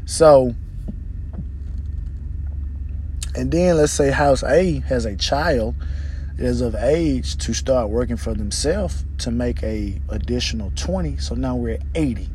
So, 0.07 0.55
and 3.35 3.51
then 3.51 3.77
let's 3.77 3.93
say 3.93 4.11
house 4.11 4.43
A 4.43 4.81
has 4.81 5.05
a 5.07 5.17
child 5.17 5.75
that 6.37 6.45
is 6.45 6.61
of 6.61 6.75
age 6.75 7.37
to 7.39 7.55
start 7.55 7.91
working 7.91 8.17
for 8.17 8.35
themselves 8.35 9.05
to 9.19 9.31
make 9.31 9.63
a 9.63 10.01
additional 10.09 10.73
20. 10.77 11.17
So 11.19 11.35
now 11.35 11.57
we're 11.57 11.75
at 11.75 11.83
80. 11.95 12.29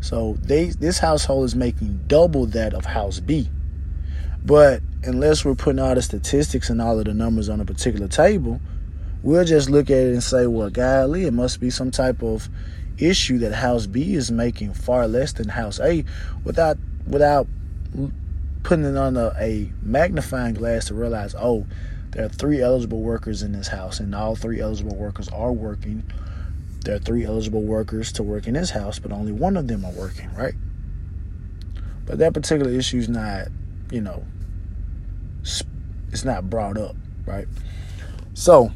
So 0.00 0.36
they 0.40 0.66
this 0.66 0.98
household 0.98 1.44
is 1.44 1.54
making 1.54 2.04
double 2.06 2.46
that 2.46 2.74
of 2.74 2.84
house 2.84 3.20
B. 3.20 3.50
But 4.44 4.82
unless 5.02 5.44
we're 5.44 5.54
putting 5.54 5.80
all 5.80 5.94
the 5.94 6.02
statistics 6.02 6.70
and 6.70 6.80
all 6.80 6.98
of 6.98 7.04
the 7.04 7.14
numbers 7.14 7.48
on 7.48 7.60
a 7.60 7.64
particular 7.64 8.08
table, 8.08 8.60
we'll 9.22 9.44
just 9.44 9.68
look 9.68 9.90
at 9.90 9.96
it 9.96 10.12
and 10.12 10.22
say, 10.22 10.46
well, 10.46 10.70
golly, 10.70 11.26
it 11.26 11.32
must 11.32 11.60
be 11.60 11.70
some 11.70 11.90
type 11.90 12.22
of 12.22 12.48
issue 12.98 13.38
that 13.38 13.52
house 13.52 13.86
B 13.86 14.14
is 14.14 14.30
making 14.30 14.74
far 14.74 15.06
less 15.06 15.32
than 15.32 15.48
house 15.48 15.80
A 15.80 16.04
without 16.44 16.78
without 17.08 17.46
putting 18.62 18.84
it 18.84 18.96
on 18.96 19.16
a, 19.16 19.32
a 19.38 19.70
magnifying 19.82 20.54
glass 20.54 20.86
to 20.86 20.94
realize, 20.94 21.34
oh, 21.38 21.66
there 22.10 22.26
are 22.26 22.28
three 22.28 22.60
eligible 22.60 23.00
workers 23.00 23.42
in 23.42 23.52
this 23.52 23.68
house, 23.68 24.00
and 24.00 24.14
all 24.14 24.34
three 24.34 24.60
eligible 24.60 24.96
workers 24.96 25.28
are 25.28 25.52
working. 25.52 26.02
There 26.84 26.96
are 26.96 26.98
three 26.98 27.24
eligible 27.24 27.62
workers 27.62 28.12
to 28.12 28.22
work 28.22 28.46
in 28.46 28.54
this 28.54 28.70
house, 28.70 28.98
but 28.98 29.12
only 29.12 29.32
one 29.32 29.56
of 29.56 29.68
them 29.68 29.84
are 29.84 29.92
working, 29.92 30.32
right? 30.34 30.54
But 32.06 32.18
that 32.18 32.32
particular 32.34 32.70
issue 32.70 32.98
is 32.98 33.08
not, 33.08 33.48
you 33.90 34.00
know, 34.00 34.24
it's 36.10 36.24
not 36.24 36.48
brought 36.48 36.78
up, 36.78 36.96
right? 37.26 37.46
So, 38.34 38.70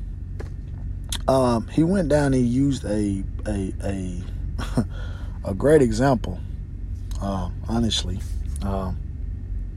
um, 1.28 1.68
he 1.68 1.84
went 1.84 2.08
down 2.08 2.34
and 2.34 2.46
used 2.46 2.84
a 2.84 3.24
a 3.46 3.72
a 3.84 4.22
a 5.44 5.54
great 5.54 5.80
example 5.80 6.40
uh, 7.22 7.50
honestly, 7.68 8.20
uh, 8.62 8.92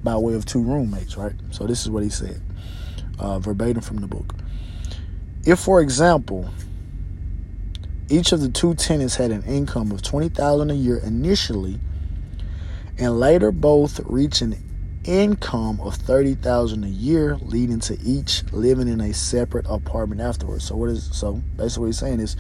by 0.03 0.17
way 0.17 0.33
of 0.33 0.45
two 0.45 0.61
roommates, 0.61 1.15
right? 1.15 1.33
So 1.51 1.65
this 1.65 1.83
is 1.83 1.89
what 1.89 2.03
he 2.03 2.09
said, 2.09 2.41
uh, 3.19 3.39
verbatim 3.39 3.81
from 3.81 3.97
the 3.97 4.07
book. 4.07 4.35
If, 5.45 5.59
for 5.59 5.79
example, 5.79 6.49
each 8.09 8.31
of 8.31 8.41
the 8.41 8.49
two 8.49 8.75
tenants 8.75 9.15
had 9.15 9.31
an 9.31 9.43
income 9.43 9.91
of 9.91 10.01
twenty 10.01 10.29
thousand 10.29 10.71
a 10.71 10.75
year 10.75 10.97
initially, 10.97 11.79
and 12.97 13.19
later 13.19 13.51
both 13.51 13.99
reach 14.05 14.41
an 14.41 14.55
income 15.05 15.79
of 15.81 15.95
thirty 15.95 16.35
thousand 16.35 16.83
a 16.83 16.89
year, 16.89 17.37
leading 17.41 17.79
to 17.79 17.99
each 18.01 18.43
living 18.51 18.87
in 18.87 19.01
a 19.01 19.13
separate 19.13 19.65
apartment 19.67 20.21
afterwards. 20.21 20.65
So 20.65 20.75
what 20.75 20.89
is 20.89 21.09
so 21.15 21.41
basically 21.57 21.81
what 21.81 21.87
he's 21.87 21.99
saying 21.99 22.19
is, 22.19 22.35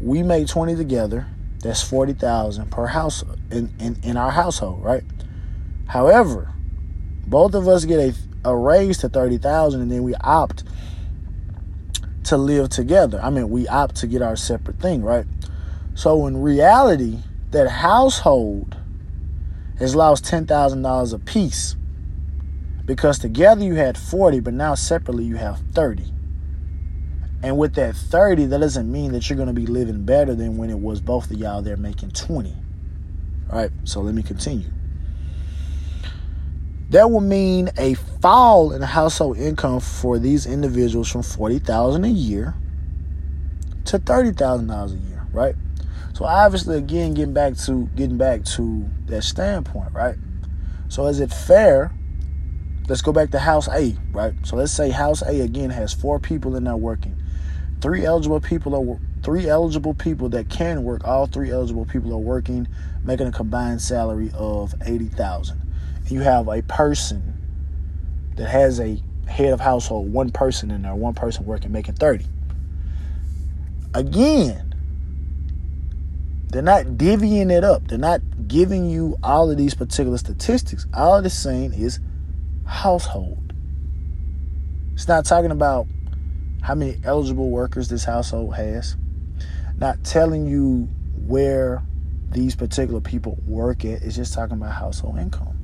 we 0.00 0.22
made 0.22 0.48
twenty 0.48 0.74
together 0.74 1.26
that's 1.62 1.82
40,000 1.82 2.70
per 2.70 2.86
house 2.86 3.24
in, 3.50 3.72
in, 3.78 3.98
in 4.02 4.16
our 4.16 4.32
household, 4.32 4.82
right? 4.82 5.04
However, 5.86 6.52
both 7.26 7.54
of 7.54 7.68
us 7.68 7.84
get 7.84 8.00
a, 8.00 8.14
a 8.44 8.56
raise 8.56 8.98
to 8.98 9.08
30,000 9.08 9.80
and 9.80 9.90
then 9.90 10.02
we 10.02 10.14
opt 10.16 10.64
to 12.24 12.36
live 12.36 12.68
together. 12.68 13.20
I 13.22 13.30
mean, 13.30 13.48
we 13.48 13.68
opt 13.68 13.96
to 13.96 14.06
get 14.06 14.22
our 14.22 14.36
separate 14.36 14.80
thing, 14.80 15.02
right? 15.02 15.26
So 15.94 16.26
in 16.26 16.42
reality, 16.42 17.18
that 17.50 17.68
household 17.68 18.76
has 19.78 19.94
lost 19.94 20.24
$10,000 20.24 21.14
a 21.14 21.18
piece 21.18 21.76
because 22.84 23.18
together 23.18 23.62
you 23.62 23.74
had 23.74 23.96
40, 23.96 24.40
but 24.40 24.54
now 24.54 24.74
separately 24.74 25.24
you 25.24 25.36
have 25.36 25.60
30. 25.72 26.11
And 27.42 27.58
with 27.58 27.74
that 27.74 27.96
30, 27.96 28.46
that 28.46 28.60
doesn't 28.60 28.90
mean 28.90 29.12
that 29.12 29.28
you're 29.28 29.36
going 29.36 29.48
to 29.48 29.52
be 29.52 29.66
living 29.66 30.04
better 30.04 30.34
than 30.34 30.56
when 30.56 30.70
it 30.70 30.78
was 30.78 31.00
both 31.00 31.30
of 31.30 31.38
y'all 31.38 31.62
there 31.62 31.76
making 31.76 32.10
20. 32.10 32.54
All 33.50 33.58
right, 33.58 33.70
so 33.84 34.00
let 34.00 34.14
me 34.14 34.22
continue. 34.22 34.70
That 36.90 37.10
will 37.10 37.20
mean 37.20 37.70
a 37.76 37.94
fall 37.94 38.72
in 38.72 38.82
household 38.82 39.38
income 39.38 39.80
for 39.80 40.18
these 40.18 40.46
individuals 40.46 41.10
from 41.10 41.22
40,000 41.22 42.04
a 42.04 42.08
year 42.08 42.54
to 43.86 43.98
$30,000 43.98 44.92
a 44.92 44.96
year, 45.08 45.26
right? 45.32 45.54
So 46.12 46.26
obviously 46.26 46.76
again 46.76 47.14
getting 47.14 47.32
back 47.32 47.56
to 47.64 47.86
getting 47.96 48.18
back 48.18 48.44
to 48.56 48.88
that 49.06 49.22
standpoint, 49.22 49.92
right? 49.92 50.16
So 50.88 51.06
is 51.06 51.20
it 51.20 51.32
fair 51.32 51.92
let's 52.88 53.02
go 53.02 53.12
back 53.12 53.30
to 53.30 53.38
house 53.38 53.68
A, 53.68 53.96
right? 54.12 54.34
So 54.44 54.56
let's 54.56 54.72
say 54.72 54.90
house 54.90 55.22
A 55.22 55.40
again 55.40 55.70
has 55.70 55.92
four 55.92 56.18
people 56.18 56.56
in 56.56 56.64
there 56.64 56.76
working. 56.76 57.16
Three 57.82 58.06
eligible 58.06 58.40
people 58.40 58.76
are 58.76 58.98
three 59.24 59.48
eligible 59.48 59.92
people 59.92 60.28
that 60.30 60.48
can 60.48 60.84
work. 60.84 61.04
All 61.04 61.26
three 61.26 61.50
eligible 61.50 61.84
people 61.84 62.14
are 62.14 62.18
working, 62.18 62.68
making 63.02 63.26
a 63.26 63.32
combined 63.32 63.82
salary 63.82 64.30
of 64.34 64.72
eighty 64.86 65.08
thousand. 65.08 65.60
You 66.06 66.20
have 66.20 66.46
a 66.46 66.62
person 66.62 68.32
that 68.36 68.48
has 68.48 68.78
a 68.78 69.02
head 69.26 69.52
of 69.52 69.60
household, 69.60 70.12
one 70.12 70.30
person 70.30 70.70
in 70.70 70.82
there, 70.82 70.94
one 70.94 71.14
person 71.14 71.44
working, 71.44 71.72
making 71.72 71.96
thirty. 71.96 72.26
Again, 73.94 74.74
they're 76.50 76.62
not 76.62 76.86
divvying 76.86 77.50
it 77.50 77.64
up. 77.64 77.88
They're 77.88 77.98
not 77.98 78.20
giving 78.46 78.88
you 78.88 79.18
all 79.24 79.50
of 79.50 79.56
these 79.56 79.74
particular 79.74 80.18
statistics. 80.18 80.86
All 80.94 81.16
it's 81.16 81.34
saying 81.34 81.72
is 81.72 81.98
household. 82.64 83.52
It's 84.94 85.08
not 85.08 85.24
talking 85.24 85.50
about 85.50 85.88
how 86.62 86.74
many 86.74 86.98
eligible 87.04 87.50
workers 87.50 87.88
this 87.88 88.04
household 88.04 88.54
has. 88.54 88.96
Not 89.76 90.02
telling 90.04 90.46
you 90.46 90.88
where 91.26 91.82
these 92.30 92.54
particular 92.54 93.00
people 93.00 93.36
work 93.46 93.84
at. 93.84 94.02
It's 94.02 94.16
just 94.16 94.32
talking 94.32 94.56
about 94.56 94.72
household 94.72 95.18
income. 95.18 95.58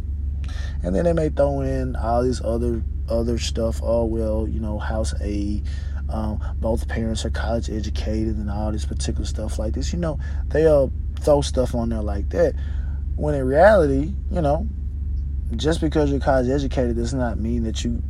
And 0.82 0.94
then 0.94 1.04
they 1.04 1.12
may 1.12 1.28
throw 1.28 1.60
in 1.60 1.96
all 1.96 2.22
these 2.22 2.42
other 2.42 2.82
other 3.08 3.38
stuff. 3.38 3.80
Oh 3.82 4.04
well, 4.04 4.46
you 4.46 4.60
know, 4.60 4.78
house 4.78 5.14
A, 5.20 5.62
um, 6.08 6.40
both 6.58 6.88
parents 6.88 7.24
are 7.24 7.30
college 7.30 7.70
educated, 7.70 8.36
and 8.36 8.50
all 8.50 8.72
this 8.72 8.84
particular 8.84 9.26
stuff 9.26 9.58
like 9.58 9.74
this. 9.74 9.92
You 9.92 9.98
know, 9.98 10.18
they'll 10.48 10.92
throw 11.20 11.42
stuff 11.42 11.74
on 11.74 11.90
there 11.90 12.02
like 12.02 12.28
that. 12.30 12.54
When 13.16 13.34
in 13.34 13.46
reality, 13.46 14.14
you 14.30 14.40
know, 14.40 14.66
just 15.56 15.80
because 15.80 16.10
you're 16.10 16.20
college 16.20 16.48
educated 16.48 16.96
does 16.96 17.14
not 17.14 17.38
mean 17.38 17.64
that 17.64 17.84
you 17.84 18.02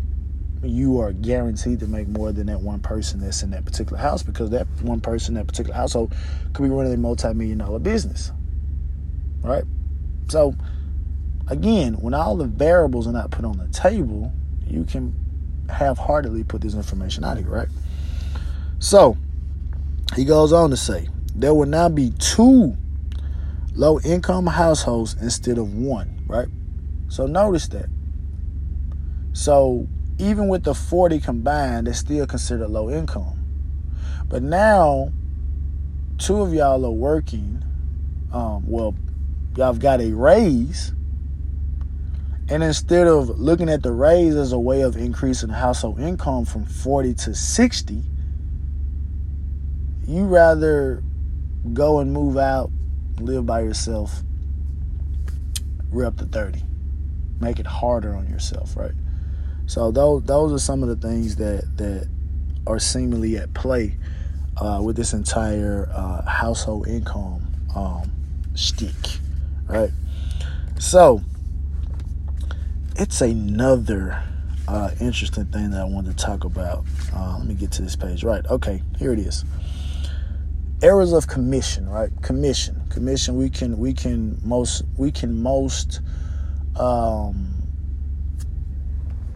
you 0.63 1.01
are 1.01 1.13
guaranteed 1.13 1.81
to 1.81 1.87
make 1.87 2.09
more 2.09 2.33
than 2.33 2.47
that 2.47 2.61
one 2.61 2.81
person 2.81 3.21
that's 3.21 3.43
in 3.43 3.51
that 3.51 3.65
particular 3.65 3.99
house 3.99 4.23
because 4.23 4.51
that 4.51 4.67
one 4.83 5.01
person 5.01 5.35
that 5.35 5.47
particular 5.47 5.75
household 5.75 6.15
could 6.53 6.65
be 6.65 6.69
running 6.69 6.93
a 6.93 6.97
multi-million 6.97 7.59
dollar 7.59 7.79
business 7.79 8.33
right? 9.43 9.65
So 10.29 10.55
again 11.49 11.95
when 11.95 12.13
all 12.13 12.37
the 12.37 12.47
variables 12.47 13.07
are 13.07 13.13
not 13.13 13.31
put 13.31 13.45
on 13.45 13.57
the 13.57 13.69
table 13.69 14.33
you 14.67 14.85
can 14.85 15.15
half-heartedly 15.71 16.45
put 16.45 16.61
this 16.61 16.75
information 16.75 17.25
out 17.25 17.39
here 17.39 17.49
right? 17.49 17.69
So 18.81 19.17
he 20.17 20.25
goes 20.25 20.53
on 20.53 20.71
to 20.71 20.77
say 20.77 21.09
there 21.35 21.55
will 21.55 21.67
now 21.67 21.89
be 21.89 22.11
two 22.19 22.77
low 23.75 24.01
income 24.01 24.47
households 24.47 25.15
instead 25.21 25.57
of 25.59 25.73
one 25.75 26.21
right? 26.27 26.49
So 27.09 27.27
notice 27.27 27.69
that. 27.69 27.87
So 29.33 29.87
even 30.19 30.49
with 30.49 30.65
the 30.65 30.75
40 30.75 31.21
combined, 31.21 31.89
it's 31.89 31.99
still 31.99 32.27
considered 32.27 32.69
low 32.69 32.91
income. 32.91 33.39
But 34.29 34.43
now, 34.43 35.13
two 36.19 36.41
of 36.41 36.53
y'all 36.53 36.85
are 36.85 36.91
working. 36.91 37.63
Um, 38.33 38.69
well, 38.69 38.95
y'all 39.57 39.73
have 39.73 39.81
got 39.81 40.01
a 40.01 40.13
raise. 40.13 40.93
And 42.51 42.63
instead 42.63 43.07
of 43.07 43.39
looking 43.39 43.69
at 43.69 43.83
the 43.83 43.93
raise 43.93 44.35
as 44.35 44.53
a 44.53 44.59
way 44.59 44.81
of 44.83 44.97
increasing 44.97 45.51
household 45.51 46.01
income 46.01 46.45
from 46.45 46.65
40 46.65 47.15
to 47.15 47.35
60, 47.35 48.03
you 50.07 50.25
rather 50.25 51.03
go 51.73 52.01
and 52.01 52.13
move 52.13 52.37
out, 52.39 52.71
live 53.21 53.45
by 53.45 53.61
yourself, 53.61 54.23
we're 55.91 56.07
up 56.07 56.17
to 56.19 56.25
30 56.25 56.63
make 57.41 57.59
it 57.59 57.67
harder 57.67 58.15
on 58.15 58.29
yourself, 58.29 58.77
right? 58.77 58.93
So 59.69 59.91
those 59.91 60.23
those 60.23 60.51
are 60.51 60.59
some 60.59 60.83
of 60.83 60.89
the 60.89 60.97
things 60.97 61.37
that 61.37 61.77
that 61.77 62.09
are 62.67 62.79
seemingly 62.79 63.37
at 63.37 63.53
play 63.53 63.99
uh, 64.57 64.81
with 64.83 64.97
this 64.97 65.13
entire 65.13 65.91
uh, 65.93 66.23
household 66.23 66.89
income 66.89 67.47
um, 67.77 68.11
stick, 68.55 68.95
right? 69.67 69.91
So 70.79 71.21
it's 72.97 73.21
another 73.21 74.23
uh, 74.67 74.91
interesting 75.01 75.45
thing 75.45 75.71
that 75.73 75.83
I 75.83 75.85
wanted 75.85 76.17
to 76.17 76.25
talk 76.25 76.45
about. 76.45 76.85
Uh, 77.15 77.37
let 77.37 77.47
me 77.47 77.55
get 77.55 77.71
to 77.73 77.83
this 77.83 77.95
page. 77.95 78.25
Right. 78.25 78.45
Okay. 78.47 78.83
Here 78.99 79.13
it 79.13 79.19
is. 79.19 79.45
Errors 80.83 81.13
of 81.13 81.27
commission. 81.27 81.91
Right. 81.91 82.11
Commission. 82.23 82.81
Commission. 82.89 83.37
We 83.37 83.51
can 83.51 83.79
we 83.79 83.93
can 83.93 84.41
most 84.43 84.83
we 84.97 85.13
can 85.13 85.43
most 85.43 86.01
um, 86.77 87.58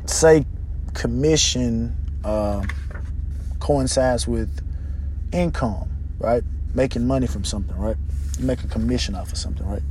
say 0.07 0.45
commission 0.95 1.97
uh, 2.25 2.63
coincides 3.61 4.27
with 4.27 4.51
income, 5.33 5.89
right? 6.19 6.43
Making 6.75 7.07
money 7.07 7.27
from 7.27 7.45
something, 7.45 7.77
right? 7.77 7.97
You 8.39 8.47
make 8.47 8.63
a 8.65 8.69
commission 8.69 9.15
off 9.15 9.33
of 9.33 9.39
something, 9.39 9.67
right? 9.67 9.83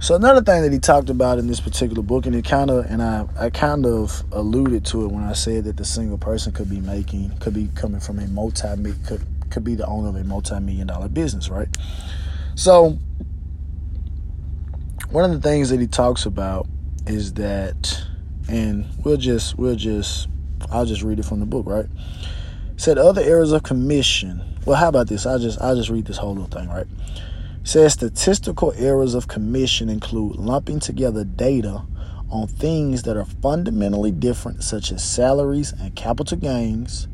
So 0.00 0.14
another 0.14 0.42
thing 0.42 0.62
that 0.62 0.72
he 0.72 0.78
talked 0.78 1.08
about 1.08 1.38
in 1.38 1.46
this 1.46 1.60
particular 1.60 2.02
book, 2.02 2.26
and 2.26 2.34
it 2.34 2.44
kind 2.44 2.70
of, 2.70 2.84
and 2.86 3.02
I, 3.02 3.26
I 3.38 3.50
kind 3.50 3.86
of 3.86 4.22
alluded 4.32 4.84
to 4.86 5.04
it 5.04 5.08
when 5.08 5.24
I 5.24 5.32
said 5.32 5.64
that 5.64 5.78
the 5.78 5.84
single 5.84 6.18
person 6.18 6.52
could 6.52 6.68
be 6.68 6.80
making, 6.80 7.38
could 7.38 7.54
be 7.54 7.68
coming 7.74 8.00
from 8.00 8.18
a 8.18 8.26
multi, 8.26 8.68
could 9.06 9.24
could 9.54 9.64
be 9.64 9.76
the 9.76 9.86
owner 9.86 10.08
of 10.08 10.16
a 10.16 10.24
multi-million 10.24 10.88
dollar 10.88 11.08
business, 11.08 11.48
right? 11.48 11.68
So 12.56 12.98
one 15.10 15.24
of 15.24 15.30
the 15.30 15.48
things 15.48 15.70
that 15.70 15.80
he 15.80 15.86
talks 15.86 16.26
about 16.26 16.66
is 17.06 17.34
that, 17.34 18.04
and 18.48 18.86
we'll 19.04 19.16
just, 19.16 19.58
we'll 19.58 19.76
just, 19.76 20.28
I'll 20.70 20.86
just 20.86 21.02
read 21.02 21.18
it 21.18 21.24
from 21.24 21.40
the 21.40 21.46
book, 21.46 21.66
right? 21.66 21.86
said 22.76 22.98
other 22.98 23.22
areas 23.22 23.52
of 23.52 23.62
commission. 23.62 24.42
Well, 24.66 24.76
how 24.76 24.88
about 24.88 25.06
this? 25.06 25.26
I 25.26 25.38
just, 25.38 25.60
I 25.60 25.74
just 25.74 25.90
read 25.90 26.06
this 26.06 26.16
whole 26.16 26.34
little 26.34 26.48
thing, 26.48 26.68
right? 26.68 26.86
says 27.62 27.94
statistical 27.94 28.74
errors 28.76 29.14
of 29.14 29.26
commission 29.26 29.88
include 29.88 30.36
lumping 30.36 30.80
together 30.80 31.24
data 31.24 31.82
on 32.30 32.46
things 32.46 33.04
that 33.04 33.16
are 33.16 33.24
fundamentally 33.24 34.10
different, 34.10 34.62
such 34.62 34.92
as 34.92 35.02
salaries 35.02 35.72
and 35.72 35.94
capital 35.96 36.36
gains, 36.36 37.08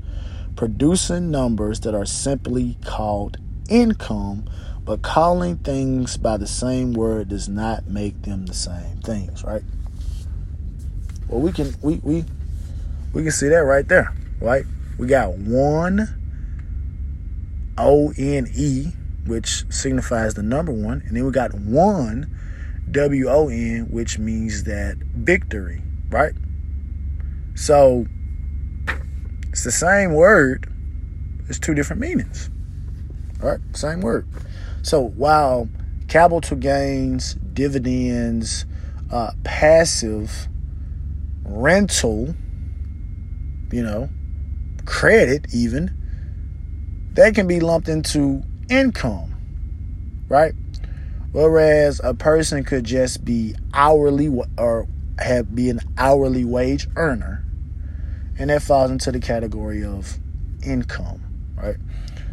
producing 0.56 1.30
numbers 1.30 1.80
that 1.80 1.94
are 1.94 2.06
simply 2.06 2.76
called 2.84 3.36
income 3.68 4.44
but 4.90 5.02
calling 5.02 5.56
things 5.58 6.16
by 6.16 6.36
the 6.36 6.46
same 6.46 6.92
word 6.94 7.28
does 7.28 7.48
not 7.48 7.86
make 7.86 8.22
them 8.22 8.46
the 8.46 8.54
same 8.54 8.96
things, 9.04 9.44
right? 9.44 9.62
Well, 11.30 11.40
we 11.40 11.52
can 11.52 11.72
we 11.80 12.00
we 12.02 12.24
we 13.12 13.22
can 13.22 13.30
see 13.30 13.48
that 13.48 13.58
right 13.58 13.86
there, 13.86 14.12
right? 14.40 14.64
We 14.98 15.06
got 15.06 15.38
one 15.38 16.08
O 17.78 18.12
N 18.18 18.48
E, 18.52 18.88
which 19.26 19.64
signifies 19.72 20.34
the 20.34 20.42
number 20.42 20.72
one, 20.72 21.02
and 21.06 21.16
then 21.16 21.24
we 21.24 21.30
got 21.30 21.54
one 21.54 22.28
W 22.90 23.28
O 23.28 23.48
N, 23.48 23.86
which 23.90 24.18
means 24.18 24.64
that 24.64 24.96
victory, 24.96 25.82
right? 26.08 26.34
So 27.54 28.06
it's 29.50 29.62
the 29.62 29.70
same 29.70 30.14
word, 30.14 30.68
it's 31.48 31.60
two 31.60 31.74
different 31.74 32.02
meanings. 32.02 32.50
All 33.40 33.50
right, 33.50 33.60
same 33.72 34.00
word. 34.00 34.26
So 34.82 35.00
while 35.00 35.68
capital 36.08 36.56
gains, 36.56 37.34
dividends, 37.34 38.66
uh, 39.12 39.30
passive, 39.44 40.48
rental, 41.50 42.34
you 43.72 43.82
know, 43.82 44.08
credit, 44.84 45.46
even, 45.52 45.96
that 47.12 47.34
can 47.34 47.46
be 47.46 47.60
lumped 47.60 47.88
into 47.88 48.42
income, 48.68 49.34
right? 50.28 50.54
Whereas 51.32 52.00
a 52.02 52.14
person 52.14 52.64
could 52.64 52.84
just 52.84 53.24
be 53.24 53.54
hourly 53.72 54.28
or 54.58 54.88
have 55.18 55.54
be 55.54 55.70
an 55.70 55.80
hourly 55.98 56.44
wage 56.44 56.88
earner, 56.96 57.44
and 58.38 58.50
that 58.50 58.62
falls 58.62 58.90
into 58.90 59.12
the 59.12 59.20
category 59.20 59.84
of 59.84 60.18
income, 60.64 61.22
right? 61.56 61.76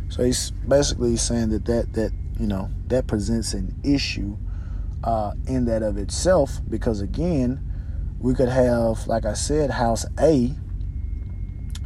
So 0.09 0.23
he's 0.23 0.51
basically 0.51 1.17
saying 1.17 1.49
that 1.49 1.65
that 1.65 1.93
that 1.93 2.11
you 2.39 2.47
know, 2.47 2.69
that 2.87 3.07
presents 3.07 3.53
an 3.53 3.75
issue 3.83 4.37
uh, 5.03 5.33
in 5.47 5.65
that 5.65 5.81
of 5.81 5.97
itself 5.97 6.59
because, 6.69 7.01
again, 7.01 7.59
we 8.19 8.33
could 8.33 8.49
have, 8.49 9.07
like 9.07 9.25
I 9.25 9.33
said, 9.33 9.69
house 9.71 10.05
A 10.19 10.55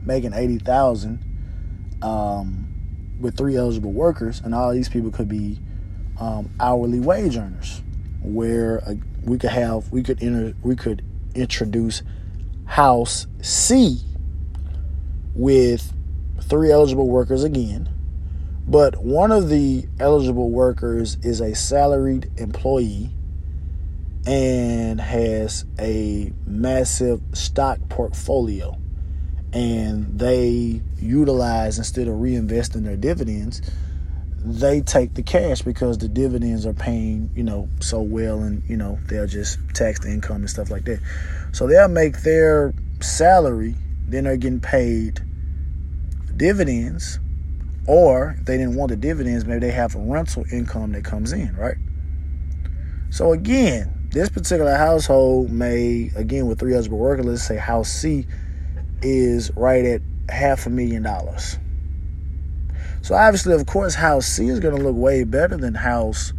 making 0.04 0.34
80,000 0.34 2.00
um, 2.02 2.67
with 3.20 3.38
three 3.38 3.56
eligible 3.56 3.91
workers, 3.91 4.41
and 4.44 4.56
all 4.56 4.72
these 4.72 4.89
people 4.89 5.12
could 5.12 5.28
be 5.28 5.60
um, 6.20 6.50
hourly 6.60 7.00
wage 7.00 7.38
earners, 7.38 7.82
where 8.22 8.84
uh, 8.88 8.96
we 9.24 9.38
could 9.38 9.52
have 9.52 9.91
we 9.91 10.02
could 10.02 10.22
enter 10.24 10.56
we 10.63 10.76
could 10.76 11.04
introduce 11.36 12.02
House 12.65 13.28
C 13.41 14.02
with 15.36 15.94
three 16.41 16.72
eligible 16.72 17.08
workers 17.08 17.44
again, 17.44 17.89
but 18.67 19.04
one 19.04 19.32
of 19.32 19.50
the 19.50 19.86
eligible 20.00 20.50
workers 20.50 21.17
is 21.22 21.41
a 21.41 21.54
salaried 21.56 22.32
employee 22.38 23.12
and 24.26 25.02
has 25.02 25.66
a 25.80 26.32
massive 26.46 27.22
stock 27.34 27.80
portfolio. 27.90 28.78
And 29.54 30.18
they 30.18 30.82
utilize 31.00 31.78
instead 31.78 32.08
of 32.08 32.16
reinvesting 32.16 32.84
their 32.84 32.96
dividends 32.96 33.62
they 34.44 34.82
take 34.82 35.14
the 35.14 35.22
cash 35.22 35.62
because 35.62 36.00
the 36.00 36.08
dividends 36.08 36.66
are 36.66 36.74
paying 36.74 37.30
you 37.36 37.44
know 37.44 37.70
so 37.80 38.02
well 38.02 38.40
and 38.40 38.64
you 38.68 38.76
know 38.76 38.98
they'll 39.08 39.28
just 39.28 39.60
tax 39.74 40.00
the 40.00 40.10
income 40.10 40.38
and 40.38 40.50
stuff 40.50 40.72
like 40.72 40.84
that. 40.86 41.00
So 41.52 41.68
they'll 41.68 41.88
make 41.88 42.22
their 42.24 42.74
salary 43.02 43.76
then 44.08 44.26
they're 44.26 44.38
getting 44.38 44.60
paid 44.60 45.22
dividends 46.36 47.20
or 47.88 48.36
if 48.40 48.46
they 48.46 48.58
didn't 48.58 48.76
want 48.76 48.90
the 48.90 48.96
dividends 48.96 49.46
maybe 49.46 49.60
they 49.60 49.72
have 49.72 49.96
a 49.96 50.00
rental 50.00 50.44
income 50.52 50.92
that 50.94 51.04
comes 51.04 51.32
in 51.32 51.56
right? 51.56 51.78
So 53.12 53.34
again 53.34 54.01
this 54.12 54.30
particular 54.30 54.76
household 54.76 55.52
may 55.52 56.12
again 56.15 56.47
with 56.47 56.60
three 56.60 56.74
eligible 56.74 56.97
workers 56.97 57.26
let's 57.26 57.43
say 57.43 57.58
house 57.58 57.89
c 57.89 58.26
is 59.02 59.52
right 59.56 59.84
at 59.86 60.02
half 60.30 60.65
a 60.65 60.69
million 60.69 61.04
dollars. 61.04 61.58
So 63.02 63.15
obviously, 63.15 63.54
of 63.54 63.65
course, 63.65 63.95
house 63.95 64.26
C 64.26 64.47
is 64.47 64.60
going 64.60 64.76
to 64.76 64.82
look 64.82 64.95
way 64.95 65.24
better 65.24 65.58
than 65.58 65.74
house 65.74 66.34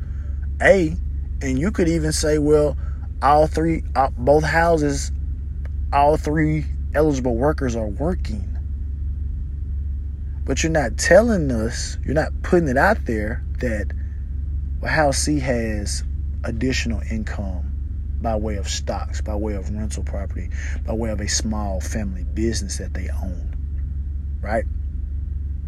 A, 0.60 0.96
and 1.40 1.58
you 1.58 1.70
could 1.72 1.88
even 1.88 2.12
say, 2.12 2.38
well, 2.38 2.76
all 3.20 3.46
three, 3.46 3.82
uh, 3.96 4.10
both 4.16 4.44
houses, 4.44 5.10
all 5.92 6.16
three 6.16 6.64
eligible 6.94 7.36
workers 7.36 7.74
are 7.74 7.88
working. 7.88 8.48
But 10.44 10.62
you're 10.62 10.72
not 10.72 10.98
telling 10.98 11.50
us, 11.50 11.96
you're 12.04 12.14
not 12.14 12.32
putting 12.42 12.68
it 12.68 12.76
out 12.76 13.04
there 13.06 13.44
that 13.58 13.92
well, 14.80 14.92
house 14.92 15.18
C 15.18 15.40
has 15.40 16.04
additional 16.44 17.00
income 17.10 17.72
by 18.20 18.36
way 18.36 18.56
of 18.56 18.68
stocks, 18.68 19.20
by 19.20 19.34
way 19.34 19.54
of 19.54 19.70
rental 19.70 20.04
property, 20.04 20.48
by 20.86 20.92
way 20.92 21.10
of 21.10 21.20
a 21.20 21.28
small 21.28 21.80
family 21.80 22.24
business 22.24 22.78
that 22.78 22.94
they 22.94 23.08
own, 23.10 23.54
right? 24.40 24.64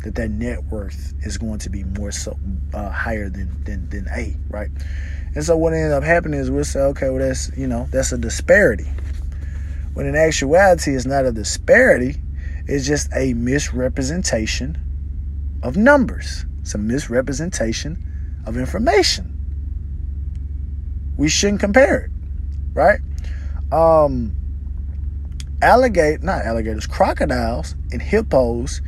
That 0.04 0.14
their 0.14 0.28
net 0.28 0.64
worth 0.64 1.14
is 1.22 1.38
going 1.38 1.58
to 1.60 1.70
be 1.70 1.82
more 1.82 2.12
so 2.12 2.38
uh, 2.72 2.90
higher 2.90 3.28
than, 3.28 3.64
than 3.64 3.88
than 3.88 4.08
A, 4.08 4.36
right? 4.48 4.70
And 5.34 5.42
so 5.42 5.56
what 5.56 5.72
ends 5.72 5.92
up 5.92 6.04
happening 6.04 6.38
is 6.38 6.50
we'll 6.50 6.64
say, 6.64 6.80
okay, 6.80 7.10
well 7.10 7.26
that's 7.26 7.50
you 7.56 7.66
know 7.66 7.88
that's 7.90 8.12
a 8.12 8.18
disparity. 8.18 8.86
When 9.94 10.06
in 10.06 10.16
actuality, 10.16 10.94
it's 10.94 11.06
not 11.06 11.24
a 11.24 11.32
disparity; 11.32 12.16
it's 12.66 12.86
just 12.86 13.08
a 13.14 13.34
misrepresentation 13.34 14.78
of 15.62 15.76
numbers. 15.76 16.44
It's 16.60 16.74
a 16.74 16.78
misrepresentation 16.78 18.42
of 18.46 18.56
information. 18.56 19.33
We 21.16 21.28
shouldn't 21.28 21.60
compare 21.60 21.96
it 22.00 22.10
right? 22.74 23.00
Um, 23.72 24.34
alligator, 25.62 26.22
not 26.22 26.44
alligators, 26.44 26.86
crocodiles 26.86 27.74
and 27.92 28.02
hippos 28.02 28.82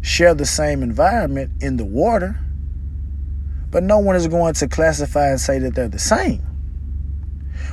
share 0.00 0.34
the 0.34 0.46
same 0.46 0.82
environment 0.82 1.50
in 1.60 1.76
the 1.76 1.84
water, 1.84 2.38
but 3.70 3.82
no 3.82 3.98
one 3.98 4.16
is 4.16 4.26
going 4.28 4.54
to 4.54 4.68
classify 4.68 5.28
and 5.28 5.40
say 5.40 5.58
that 5.58 5.74
they're 5.74 5.88
the 5.88 5.98
same. 5.98 6.44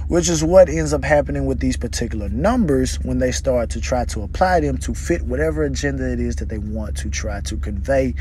Which 0.08 0.30
is 0.30 0.44
what 0.44 0.70
ends 0.70 0.94
up 0.94 1.04
happening 1.04 1.46
with 1.46 1.60
these 1.60 1.78
particular 1.78 2.30
numbers 2.30 2.98
when 3.02 3.18
they 3.18 3.32
start 3.32 3.72
to 3.72 3.82
try 3.82 4.06
to 4.06 4.22
apply 4.22 4.60
them 4.60 4.78
to 4.80 4.94
fit 4.94 5.24
whatever 5.24 5.64
agenda 5.64 6.12
it 6.12 6.20
is 6.20 6.36
that 6.38 6.50
they 6.50 6.60
want 6.60 6.98
to 6.98 7.10
try 7.10 7.42
to 7.42 7.58
convey 7.58 8.14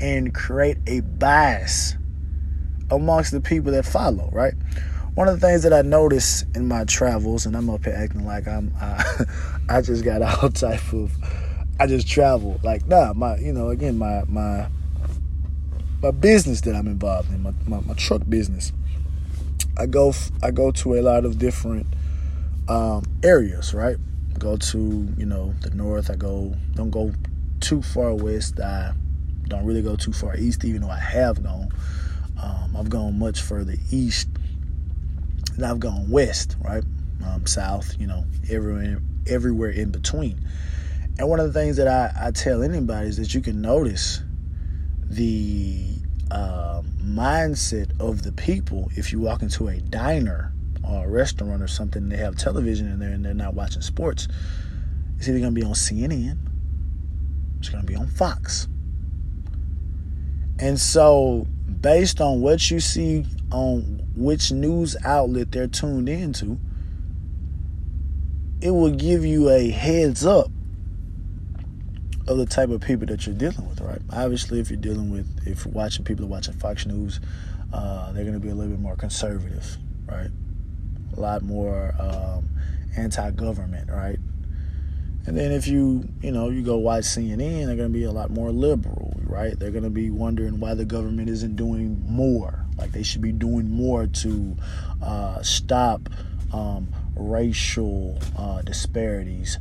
and 0.00 0.34
create 0.34 0.78
a 0.86 1.00
bias 1.00 1.94
amongst 2.90 3.30
the 3.30 3.40
people 3.40 3.70
that 3.72 3.84
follow, 3.84 4.30
right? 4.32 4.54
One 5.18 5.26
of 5.26 5.40
the 5.40 5.44
things 5.44 5.64
that 5.64 5.72
I 5.72 5.82
notice 5.82 6.44
in 6.54 6.68
my 6.68 6.84
travels, 6.84 7.44
and 7.44 7.56
I'm 7.56 7.68
up 7.70 7.84
here 7.84 7.92
acting 7.92 8.24
like 8.24 8.46
I'm, 8.46 8.72
uh, 8.80 9.24
I 9.68 9.80
just 9.80 10.04
got 10.04 10.22
all 10.22 10.48
type 10.48 10.92
of, 10.92 11.10
I 11.80 11.88
just 11.88 12.06
travel. 12.06 12.60
Like, 12.62 12.86
nah, 12.86 13.14
my, 13.14 13.36
you 13.38 13.52
know, 13.52 13.70
again, 13.70 13.98
my 13.98 14.22
my 14.28 14.68
my 16.00 16.12
business 16.12 16.60
that 16.60 16.76
I'm 16.76 16.86
involved 16.86 17.32
in, 17.32 17.42
my, 17.42 17.52
my, 17.66 17.80
my 17.80 17.94
truck 17.94 18.22
business. 18.28 18.72
I 19.76 19.86
go 19.86 20.12
I 20.40 20.52
go 20.52 20.70
to 20.70 20.94
a 20.94 21.02
lot 21.02 21.24
of 21.24 21.36
different 21.36 21.88
um, 22.68 23.02
areas, 23.24 23.74
right? 23.74 23.96
Go 24.38 24.56
to 24.56 24.78
you 25.18 25.26
know 25.26 25.52
the 25.62 25.70
north. 25.70 26.12
I 26.12 26.14
go 26.14 26.54
don't 26.74 26.90
go 26.90 27.12
too 27.58 27.82
far 27.82 28.14
west. 28.14 28.60
I 28.60 28.92
don't 29.48 29.64
really 29.64 29.82
go 29.82 29.96
too 29.96 30.12
far 30.12 30.36
east, 30.36 30.64
even 30.64 30.82
though 30.82 30.90
I 30.90 31.00
have 31.00 31.42
gone. 31.42 31.70
Um, 32.40 32.76
I've 32.76 32.88
gone 32.88 33.18
much 33.18 33.42
further 33.42 33.74
east 33.90 34.28
and 35.58 35.66
I've 35.66 35.80
gone 35.80 36.08
west, 36.08 36.56
right, 36.64 36.84
um, 37.26 37.44
south, 37.44 37.96
you 37.98 38.06
know, 38.06 38.24
everywhere, 38.48 39.02
everywhere 39.26 39.70
in 39.70 39.90
between. 39.90 40.40
And 41.18 41.28
one 41.28 41.40
of 41.40 41.52
the 41.52 41.52
things 41.52 41.76
that 41.78 41.88
I, 41.88 42.28
I 42.28 42.30
tell 42.30 42.62
anybody 42.62 43.08
is 43.08 43.16
that 43.16 43.34
you 43.34 43.40
can 43.40 43.60
notice 43.60 44.22
the 45.02 45.96
uh, 46.30 46.82
mindset 47.02 47.90
of 48.00 48.22
the 48.22 48.30
people 48.30 48.88
if 48.94 49.10
you 49.10 49.18
walk 49.18 49.42
into 49.42 49.66
a 49.66 49.80
diner 49.80 50.52
or 50.84 51.06
a 51.06 51.08
restaurant 51.08 51.60
or 51.60 51.66
something 51.66 52.04
and 52.04 52.12
they 52.12 52.18
have 52.18 52.36
television 52.36 52.86
in 52.86 53.00
there 53.00 53.10
and 53.10 53.24
they're 53.24 53.34
not 53.34 53.54
watching 53.54 53.82
sports. 53.82 54.28
It's 55.16 55.28
either 55.28 55.40
going 55.40 55.56
to 55.56 55.60
be 55.60 55.66
on 55.66 55.72
CNN, 55.72 56.38
it's 57.58 57.68
going 57.68 57.84
to 57.84 57.86
be 57.86 57.96
on 57.96 58.06
Fox. 58.06 58.68
And 60.60 60.78
so, 60.78 61.48
based 61.80 62.20
on 62.20 62.40
what 62.40 62.70
you 62.70 62.78
see 62.78 63.26
on 63.50 64.07
which 64.18 64.50
news 64.52 64.96
outlet 65.04 65.52
they're 65.52 65.68
tuned 65.68 66.08
into, 66.08 66.58
it 68.60 68.70
will 68.70 68.90
give 68.90 69.24
you 69.24 69.48
a 69.48 69.70
heads 69.70 70.26
up 70.26 70.50
of 72.26 72.36
the 72.36 72.46
type 72.46 72.68
of 72.68 72.80
people 72.80 73.06
that 73.06 73.24
you're 73.26 73.34
dealing 73.34 73.68
with, 73.68 73.80
right? 73.80 74.02
Obviously, 74.12 74.60
if 74.60 74.70
you're 74.70 74.80
dealing 74.80 75.10
with, 75.10 75.46
if 75.46 75.64
you're 75.64 75.72
watching 75.72 76.04
people 76.04 76.24
are 76.24 76.28
watching 76.28 76.54
Fox 76.54 76.84
News, 76.84 77.20
uh, 77.72 78.12
they're 78.12 78.24
going 78.24 78.34
to 78.34 78.40
be 78.40 78.50
a 78.50 78.54
little 78.54 78.72
bit 78.72 78.80
more 78.80 78.96
conservative, 78.96 79.78
right? 80.06 80.30
A 81.16 81.20
lot 81.20 81.42
more 81.42 81.94
um, 81.98 82.48
anti-government, 82.96 83.88
right? 83.90 84.18
And 85.26 85.36
then 85.36 85.52
if 85.52 85.66
you, 85.66 86.08
you 86.22 86.32
know, 86.32 86.48
you 86.48 86.62
go 86.62 86.76
watch 86.76 87.04
CNN, 87.04 87.66
they're 87.66 87.76
going 87.76 87.92
to 87.92 87.98
be 87.98 88.04
a 88.04 88.10
lot 88.10 88.30
more 88.30 88.50
liberal, 88.50 89.14
right? 89.24 89.58
They're 89.58 89.70
going 89.70 89.84
to 89.84 89.90
be 89.90 90.10
wondering 90.10 90.58
why 90.58 90.74
the 90.74 90.84
government 90.84 91.28
isn't 91.28 91.56
doing 91.56 92.02
more. 92.08 92.64
Like 92.78 92.92
they 92.92 93.02
should 93.02 93.22
be 93.22 93.32
doing 93.32 93.70
more 93.70 94.06
to 94.06 94.56
uh, 95.02 95.42
stop 95.42 96.08
um, 96.52 96.88
racial 97.14 98.18
uh, 98.36 98.62
disparities, 98.62 99.58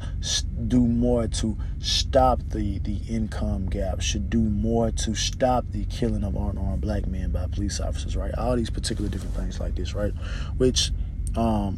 do 0.67 0.81
more 0.81 1.27
to 1.27 1.57
stop 1.79 2.39
the, 2.49 2.79
the 2.79 2.97
income 3.09 3.67
gap, 3.67 4.01
should 4.01 4.29
do 4.29 4.39
more 4.39 4.91
to 4.91 5.15
stop 5.15 5.65
the 5.71 5.85
killing 5.85 6.23
of 6.23 6.35
unarmed 6.35 6.81
black 6.81 7.07
men 7.07 7.31
by 7.31 7.45
police 7.47 7.79
officers, 7.79 8.15
right? 8.15 8.33
All 8.35 8.55
these 8.55 8.69
particular 8.69 9.09
different 9.09 9.35
things 9.35 9.59
like 9.59 9.75
this, 9.75 9.93
right? 9.93 10.13
Which, 10.57 10.91
um, 11.35 11.77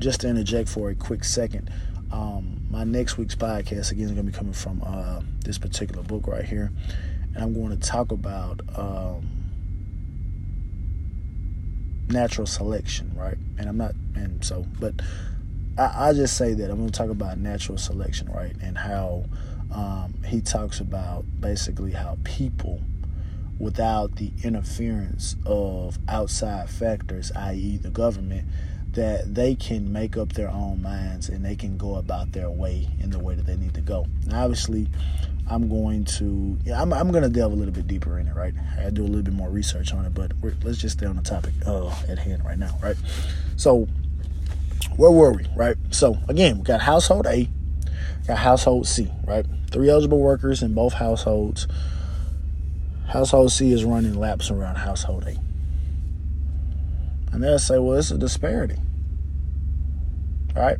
just 0.00 0.20
to 0.22 0.28
interject 0.28 0.68
for 0.68 0.90
a 0.90 0.94
quick 0.94 1.24
second, 1.24 1.70
um, 2.12 2.66
my 2.70 2.84
next 2.84 3.16
week's 3.16 3.34
podcast 3.34 3.92
again 3.92 4.04
is 4.04 4.12
going 4.12 4.26
to 4.26 4.32
be 4.32 4.32
coming 4.32 4.52
from 4.52 4.82
uh, 4.84 5.22
this 5.44 5.58
particular 5.58 6.02
book 6.02 6.26
right 6.26 6.44
here, 6.44 6.70
and 7.34 7.42
I'm 7.42 7.54
going 7.54 7.70
to 7.70 7.88
talk 7.88 8.12
about 8.12 8.60
um, 8.76 9.41
natural 12.08 12.46
selection, 12.46 13.12
right? 13.14 13.38
And 13.58 13.68
I'm 13.68 13.76
not, 13.76 13.94
and 14.14 14.44
so, 14.44 14.66
but 14.80 14.94
I, 15.78 16.08
I 16.08 16.12
just 16.12 16.36
say 16.36 16.54
that 16.54 16.70
I'm 16.70 16.78
going 16.78 16.90
to 16.90 16.98
talk 16.98 17.10
about 17.10 17.38
natural 17.38 17.78
selection, 17.78 18.30
right? 18.30 18.54
And 18.60 18.76
how 18.76 19.24
um, 19.74 20.14
he 20.26 20.40
talks 20.40 20.80
about 20.80 21.24
basically 21.40 21.92
how 21.92 22.18
people, 22.24 22.80
without 23.58 24.16
the 24.16 24.32
interference 24.42 25.36
of 25.46 25.98
outside 26.08 26.68
factors, 26.68 27.32
i.e., 27.36 27.78
the 27.78 27.90
government, 27.90 28.46
that 28.92 29.34
they 29.34 29.54
can 29.54 29.92
make 29.92 30.16
up 30.16 30.32
their 30.34 30.50
own 30.50 30.82
minds 30.82 31.28
and 31.28 31.44
they 31.44 31.56
can 31.56 31.76
go 31.76 31.96
about 31.96 32.32
their 32.32 32.50
way 32.50 32.88
in 33.00 33.10
the 33.10 33.18
way 33.18 33.34
that 33.34 33.46
they 33.46 33.56
need 33.56 33.74
to 33.74 33.80
go. 33.80 34.06
Now, 34.26 34.44
obviously, 34.44 34.88
I'm 35.50 35.68
going 35.68 36.04
to, 36.04 36.58
I'm, 36.74 36.92
I'm 36.92 37.10
going 37.10 37.22
to 37.22 37.28
delve 37.28 37.52
a 37.52 37.56
little 37.56 37.72
bit 37.72 37.86
deeper 37.86 38.18
in 38.18 38.28
it, 38.28 38.34
right? 38.34 38.54
I 38.78 38.90
do 38.90 39.02
a 39.02 39.04
little 39.04 39.22
bit 39.22 39.34
more 39.34 39.50
research 39.50 39.92
on 39.92 40.04
it, 40.04 40.14
but 40.14 40.32
let's 40.62 40.78
just 40.78 40.98
stay 40.98 41.06
on 41.06 41.16
the 41.16 41.22
topic 41.22 41.54
uh, 41.66 41.88
at 42.08 42.18
hand 42.18 42.44
right 42.44 42.58
now, 42.58 42.78
right? 42.82 42.96
So, 43.56 43.88
where 44.96 45.10
were 45.10 45.32
we, 45.32 45.46
right? 45.56 45.76
So, 45.90 46.18
again, 46.28 46.58
we 46.58 46.64
got 46.64 46.82
household 46.82 47.26
A, 47.26 47.48
got 48.26 48.38
household 48.38 48.86
C, 48.86 49.10
right? 49.24 49.46
three 49.72 49.88
eligible 49.88 50.20
workers 50.20 50.62
in 50.62 50.74
both 50.74 50.92
households. 50.92 51.66
Household 53.08 53.50
C 53.50 53.72
is 53.72 53.84
running 53.84 54.14
laps 54.14 54.50
around 54.50 54.76
household 54.76 55.24
A. 55.26 55.36
And 57.32 57.42
they'll 57.42 57.58
say, 57.58 57.78
well, 57.78 57.98
it's 57.98 58.10
a 58.10 58.18
disparity. 58.18 58.76
Right? 60.54 60.76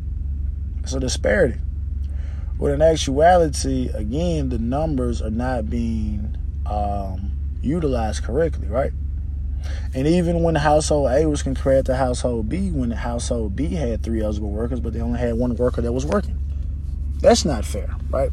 It's 0.83 0.93
a 0.93 1.01
disparity. 1.01 1.59
But 2.59 2.73
in 2.73 2.83
actuality, 2.83 3.88
again, 3.95 4.51
the 4.51 4.59
numbers 4.59 5.23
are 5.23 5.31
not 5.31 5.69
being 5.69 6.37
um, 6.67 7.33
utilized 7.62 8.23
correctly, 8.23 8.69
right? 8.69 8.93
And 9.95 10.07
even 10.07 10.43
when 10.43 10.55
household 10.55 11.11
A 11.11 11.27
was 11.27 11.43
compared 11.43 11.87
to 11.87 11.97
household 11.97 12.49
B, 12.49 12.71
when 12.71 12.91
household 12.91 13.57
B 13.57 13.75
had 13.75 14.03
three 14.03 14.23
eligible 14.23 14.51
workers, 14.51 14.81
but 14.81 14.93
they 14.93 15.01
only 15.01 15.19
had 15.19 15.35
one 15.35 15.55
worker 15.57 15.81
that 15.81 15.93
was 15.93 16.05
working. 16.05 16.38
That's 17.21 17.45
not 17.45 17.65
fair, 17.65 17.95
right? 18.11 18.31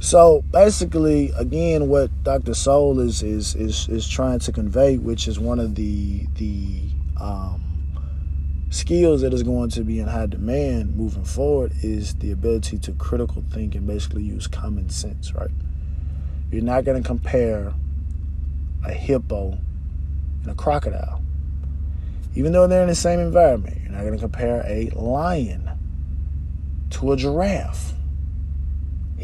So 0.00 0.42
basically, 0.50 1.32
again, 1.36 1.88
what 1.88 2.10
Dr. 2.24 2.52
Sowell 2.52 3.00
is 3.00 3.22
is 3.22 3.54
is 3.54 3.88
is 3.88 4.06
trying 4.06 4.38
to 4.40 4.52
convey, 4.52 4.98
which 4.98 5.26
is 5.26 5.38
one 5.38 5.58
of 5.58 5.74
the 5.74 6.26
the 6.34 6.80
um, 7.20 7.62
skills 8.70 9.22
that 9.22 9.32
is 9.32 9.42
going 9.42 9.70
to 9.70 9.84
be 9.84 10.00
in 10.00 10.08
high 10.08 10.26
demand 10.26 10.96
moving 10.96 11.24
forward, 11.24 11.72
is 11.82 12.14
the 12.16 12.30
ability 12.30 12.78
to 12.78 12.92
critical 12.92 13.44
think 13.50 13.74
and 13.74 13.86
basically 13.86 14.22
use 14.22 14.46
common 14.46 14.88
sense. 14.88 15.32
Right? 15.34 15.50
You're 16.50 16.62
not 16.62 16.84
going 16.84 17.02
to 17.02 17.06
compare 17.06 17.74
a 18.84 18.92
hippo 18.92 19.58
and 20.42 20.50
a 20.50 20.54
crocodile, 20.54 21.22
even 22.34 22.52
though 22.52 22.66
they're 22.66 22.82
in 22.82 22.88
the 22.88 22.94
same 22.94 23.20
environment. 23.20 23.78
You're 23.82 23.92
not 23.92 24.02
going 24.02 24.14
to 24.14 24.20
compare 24.20 24.64
a 24.66 24.90
lion 24.90 25.70
to 26.90 27.12
a 27.12 27.16
giraffe 27.16 27.94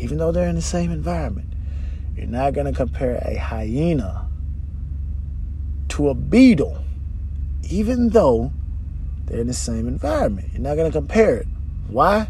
even 0.01 0.19
though 0.19 0.33
they're 0.33 0.49
in 0.49 0.55
the 0.55 0.63
same 0.63 0.91
environment. 0.91 1.53
You're 2.17 2.27
not 2.27 2.55
going 2.55 2.67
to 2.67 2.73
compare 2.73 3.17
a 3.25 3.37
hyena 3.37 4.27
to 5.89 6.09
a 6.09 6.15
beetle, 6.15 6.83
even 7.71 8.11
though 8.11 8.53
they're 9.31 9.41
in 9.41 9.47
the 9.47 9.55
same 9.55 9.87
environment. 9.87 10.49
You're 10.53 10.63
not 10.63 10.75
going 10.75 10.91
to 10.91 10.97
compare 10.97 11.37
it. 11.37 11.47
Why? 11.87 12.29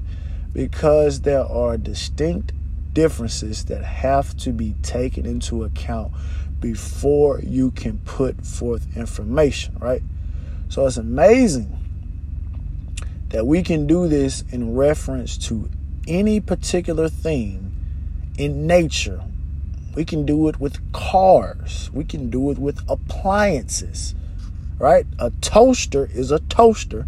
Because 0.52 1.22
there 1.22 1.44
are 1.44 1.78
distinct 1.78 2.52
differences 2.92 3.64
that 3.66 3.82
have 3.82 4.36
to 4.38 4.52
be 4.52 4.74
taken 4.82 5.24
into 5.24 5.64
account 5.64 6.12
before 6.60 7.40
you 7.40 7.70
can 7.70 7.98
put 7.98 8.44
forth 8.44 8.96
information, 8.96 9.76
right? 9.78 10.02
So 10.68 10.86
it's 10.86 10.98
amazing 10.98 11.78
that 13.30 13.46
we 13.46 13.62
can 13.62 13.86
do 13.86 14.08
this 14.08 14.44
in 14.50 14.74
reference 14.74 15.38
to 15.38 15.70
any 16.06 16.38
particular 16.40 17.08
thing 17.08 17.72
in 18.36 18.66
nature. 18.66 19.22
We 19.94 20.04
can 20.04 20.26
do 20.26 20.48
it 20.48 20.60
with 20.60 20.92
cars. 20.92 21.90
We 21.94 22.04
can 22.04 22.28
do 22.28 22.50
it 22.50 22.58
with 22.58 22.80
appliances. 22.88 24.14
Right? 24.80 25.06
A 25.20 25.30
toaster 25.40 26.08
is 26.12 26.32
a 26.32 26.40
toaster. 26.40 27.06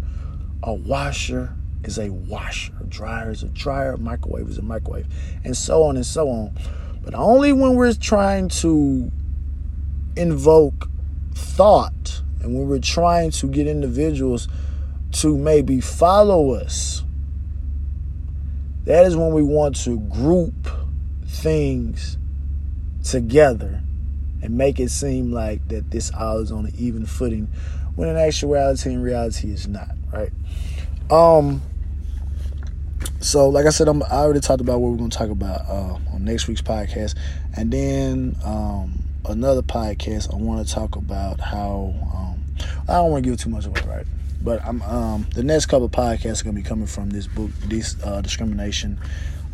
A 0.61 0.73
washer 0.73 1.55
is 1.83 1.97
a 1.97 2.09
washer. 2.09 2.71
A 2.79 2.85
dryer 2.85 3.31
is 3.31 3.43
a 3.43 3.49
dryer. 3.49 3.93
A 3.93 3.97
microwave 3.97 4.47
is 4.47 4.57
a 4.57 4.61
microwave. 4.61 5.07
And 5.43 5.57
so 5.57 5.83
on 5.83 5.97
and 5.97 6.05
so 6.05 6.29
on. 6.29 6.53
But 7.03 7.15
only 7.15 7.51
when 7.51 7.75
we're 7.75 7.93
trying 7.93 8.47
to 8.49 9.11
invoke 10.15 10.87
thought 11.33 12.21
and 12.41 12.53
when 12.53 12.67
we're 12.67 12.79
trying 12.79 13.31
to 13.31 13.47
get 13.47 13.67
individuals 13.67 14.47
to 15.11 15.37
maybe 15.37 15.81
follow 15.81 16.51
us 16.51 17.03
that 18.85 19.05
is 19.05 19.15
when 19.15 19.33
we 19.33 19.41
want 19.41 19.75
to 19.75 19.99
group 19.99 20.67
things 21.25 22.17
together 23.03 23.82
and 24.43 24.57
make 24.57 24.79
it 24.79 24.89
seem 24.89 25.31
like 25.31 25.67
that 25.69 25.89
this 25.91 26.11
all 26.13 26.39
is 26.39 26.51
on 26.51 26.65
an 26.65 26.73
even 26.77 27.05
footing 27.05 27.47
when 27.95 28.09
in 28.09 28.17
actuality 28.17 28.93
and 28.93 29.03
reality 29.03 29.51
is 29.51 29.67
not 29.67 29.89
right 30.11 30.31
um 31.09 31.61
so 33.19 33.49
like 33.49 33.65
i 33.65 33.69
said 33.69 33.87
I'm, 33.87 34.03
i 34.03 34.17
already 34.17 34.39
talked 34.39 34.61
about 34.61 34.79
what 34.79 34.91
we're 34.91 34.97
going 34.97 35.09
to 35.09 35.17
talk 35.17 35.29
about 35.29 35.61
uh, 35.67 35.97
on 36.13 36.23
next 36.23 36.47
week's 36.47 36.61
podcast 36.61 37.17
and 37.55 37.71
then 37.71 38.35
um, 38.43 39.03
another 39.25 39.61
podcast 39.61 40.31
i 40.33 40.37
want 40.37 40.67
to 40.67 40.73
talk 40.73 40.95
about 40.95 41.39
how 41.39 41.93
um, 42.13 42.43
i 42.87 42.93
don't 42.93 43.11
want 43.11 43.23
to 43.23 43.29
give 43.29 43.39
too 43.39 43.49
much 43.49 43.65
away 43.65 43.81
right 43.87 44.05
but 44.43 44.61
I'm 44.65 44.81
um, 44.81 45.27
the 45.33 45.43
next 45.43 45.67
couple 45.67 45.87
podcasts 45.89 46.41
are 46.41 46.45
gonna 46.45 46.55
be 46.55 46.63
coming 46.63 46.85
from 46.85 47.09
this 47.09 47.27
book, 47.27 47.49
this 47.65 47.95
uh, 48.03 48.21
discrimination 48.21 48.99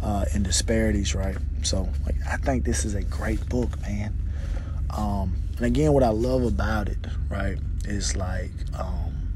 uh, 0.02 0.26
and 0.34 0.44
disparities, 0.44 1.14
right? 1.14 1.38
So 1.62 1.88
like 2.06 2.16
I 2.28 2.38
think 2.38 2.66
this 2.66 2.86
is 2.86 2.96
a 2.96 3.04
great 3.04 3.48
book, 3.50 3.80
man. 3.82 4.14
Um, 4.90 5.36
and 5.58 5.66
again, 5.66 5.94
what 5.94 6.04
I 6.04 6.10
love 6.10 6.44
about 6.44 6.90
it, 6.90 6.98
right, 7.30 7.58
is 7.86 8.16
like 8.16 8.52
um, 8.78 9.30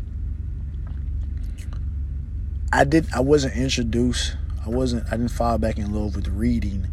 I 2.71 2.83
did 2.83 3.07
I 3.13 3.19
wasn't 3.19 3.55
introduced, 3.55 4.35
I 4.65 4.69
wasn't 4.69 5.05
I 5.07 5.11
didn't 5.11 5.29
fall 5.29 5.57
back 5.57 5.77
in 5.77 5.93
love 5.93 6.15
with 6.15 6.27
reading 6.27 6.87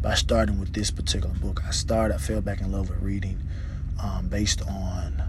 by 0.00 0.14
starting 0.14 0.58
with 0.60 0.72
this 0.72 0.90
particular 0.90 1.34
book. 1.34 1.62
I 1.66 1.70
started, 1.70 2.14
I 2.14 2.18
fell 2.18 2.40
back 2.40 2.60
in 2.60 2.72
love 2.72 2.88
with 2.88 3.00
reading 3.02 3.40
um, 4.02 4.28
based 4.28 4.62
on 4.62 5.22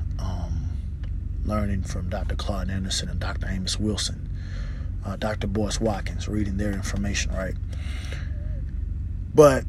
learning 1.49 1.81
from 1.81 2.09
Dr. 2.09 2.35
Claude 2.35 2.69
Anderson 2.69 3.09
and 3.09 3.19
Dr. 3.19 3.47
Amos 3.49 3.79
Wilson, 3.79 4.29
uh, 5.05 5.15
Dr. 5.15 5.47
Boyce 5.47 5.81
Watkins, 5.81 6.27
reading 6.27 6.57
their 6.57 6.71
information, 6.71 7.33
right? 7.33 7.55
But 9.33 9.65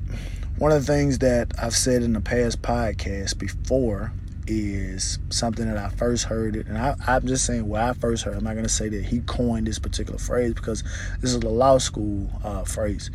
one 0.61 0.73
of 0.73 0.85
the 0.85 0.93
things 0.93 1.21
that 1.21 1.55
I've 1.59 1.75
said 1.75 2.03
in 2.03 2.13
the 2.13 2.21
past 2.21 2.61
podcast 2.61 3.39
before 3.39 4.13
is 4.47 5.19
something 5.31 5.67
that 5.67 5.79
I 5.79 5.89
first 5.89 6.25
heard 6.25 6.55
it, 6.55 6.67
and 6.67 6.77
I, 6.77 6.95
am 7.07 7.27
just 7.27 7.47
saying 7.47 7.67
where 7.67 7.83
I 7.83 7.95
first 7.95 8.25
heard. 8.25 8.35
It. 8.35 8.37
I'm 8.37 8.45
not 8.45 8.57
to 8.57 8.69
say 8.69 8.91
that 8.91 9.03
he 9.03 9.21
coined 9.21 9.67
this 9.67 9.79
particular 9.79 10.19
phrase 10.19 10.53
because 10.53 10.85
this 11.21 11.33
is 11.33 11.37
a 11.37 11.49
law 11.49 11.79
school 11.79 12.29
uh, 12.45 12.65
phrase. 12.65 13.11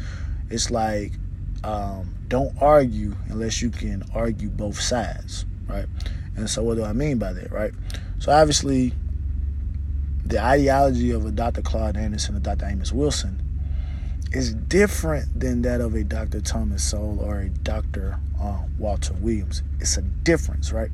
It's 0.50 0.72
like 0.72 1.12
um, 1.64 2.16
don't 2.30 2.60
argue 2.60 3.16
unless 3.30 3.62
you 3.62 3.70
can 3.70 4.02
argue 4.16 4.50
both 4.50 4.82
sides, 4.82 5.46
right? 5.68 5.86
And 6.36 6.50
so, 6.50 6.64
what 6.64 6.78
do 6.78 6.84
I 6.84 6.94
mean 6.94 7.20
by 7.20 7.32
that, 7.34 7.52
right? 7.52 7.76
So 8.18 8.32
obviously, 8.32 8.92
the 10.26 10.44
ideology 10.44 11.12
of 11.12 11.28
a 11.28 11.32
Dr. 11.32 11.62
Claude 11.62 11.96
Anderson 11.96 12.38
or 12.38 12.40
Dr. 12.40 12.66
Amos 12.66 12.92
Wilson 12.92 13.40
is 14.32 14.54
different 14.54 15.40
than 15.40 15.62
that 15.64 15.82
of 15.82 15.96
a 15.96 16.04
Dr. 16.04 16.42
Thomas 16.42 16.84
Sowell 16.84 17.20
or 17.20 17.40
a 17.40 17.50
Dr. 17.50 18.20
Uh, 18.42 18.64
Walter 18.78 19.14
Williams. 19.14 19.64
It's 19.80 19.98
a 19.98 20.02
difference, 20.02 20.72
right? 20.72 20.90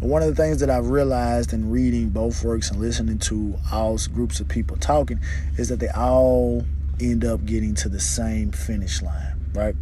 But 0.00 0.08
one 0.08 0.22
of 0.22 0.28
the 0.28 0.34
things 0.34 0.60
that 0.60 0.70
I've 0.70 0.88
realized 0.88 1.52
in 1.52 1.70
reading 1.70 2.10
both 2.10 2.44
works 2.44 2.70
and 2.70 2.80
listening 2.80 3.18
to 3.20 3.56
all 3.72 3.98
groups 4.12 4.40
of 4.40 4.48
people 4.48 4.76
talking 4.76 5.20
is 5.56 5.68
that 5.68 5.78
they 5.80 5.88
all 5.88 6.64
end 7.00 7.24
up 7.24 7.44
getting 7.44 7.74
to 7.76 7.88
the 7.88 8.00
same 8.00 8.52
finish 8.52 9.02
line, 9.02 9.50
right? 9.54 9.76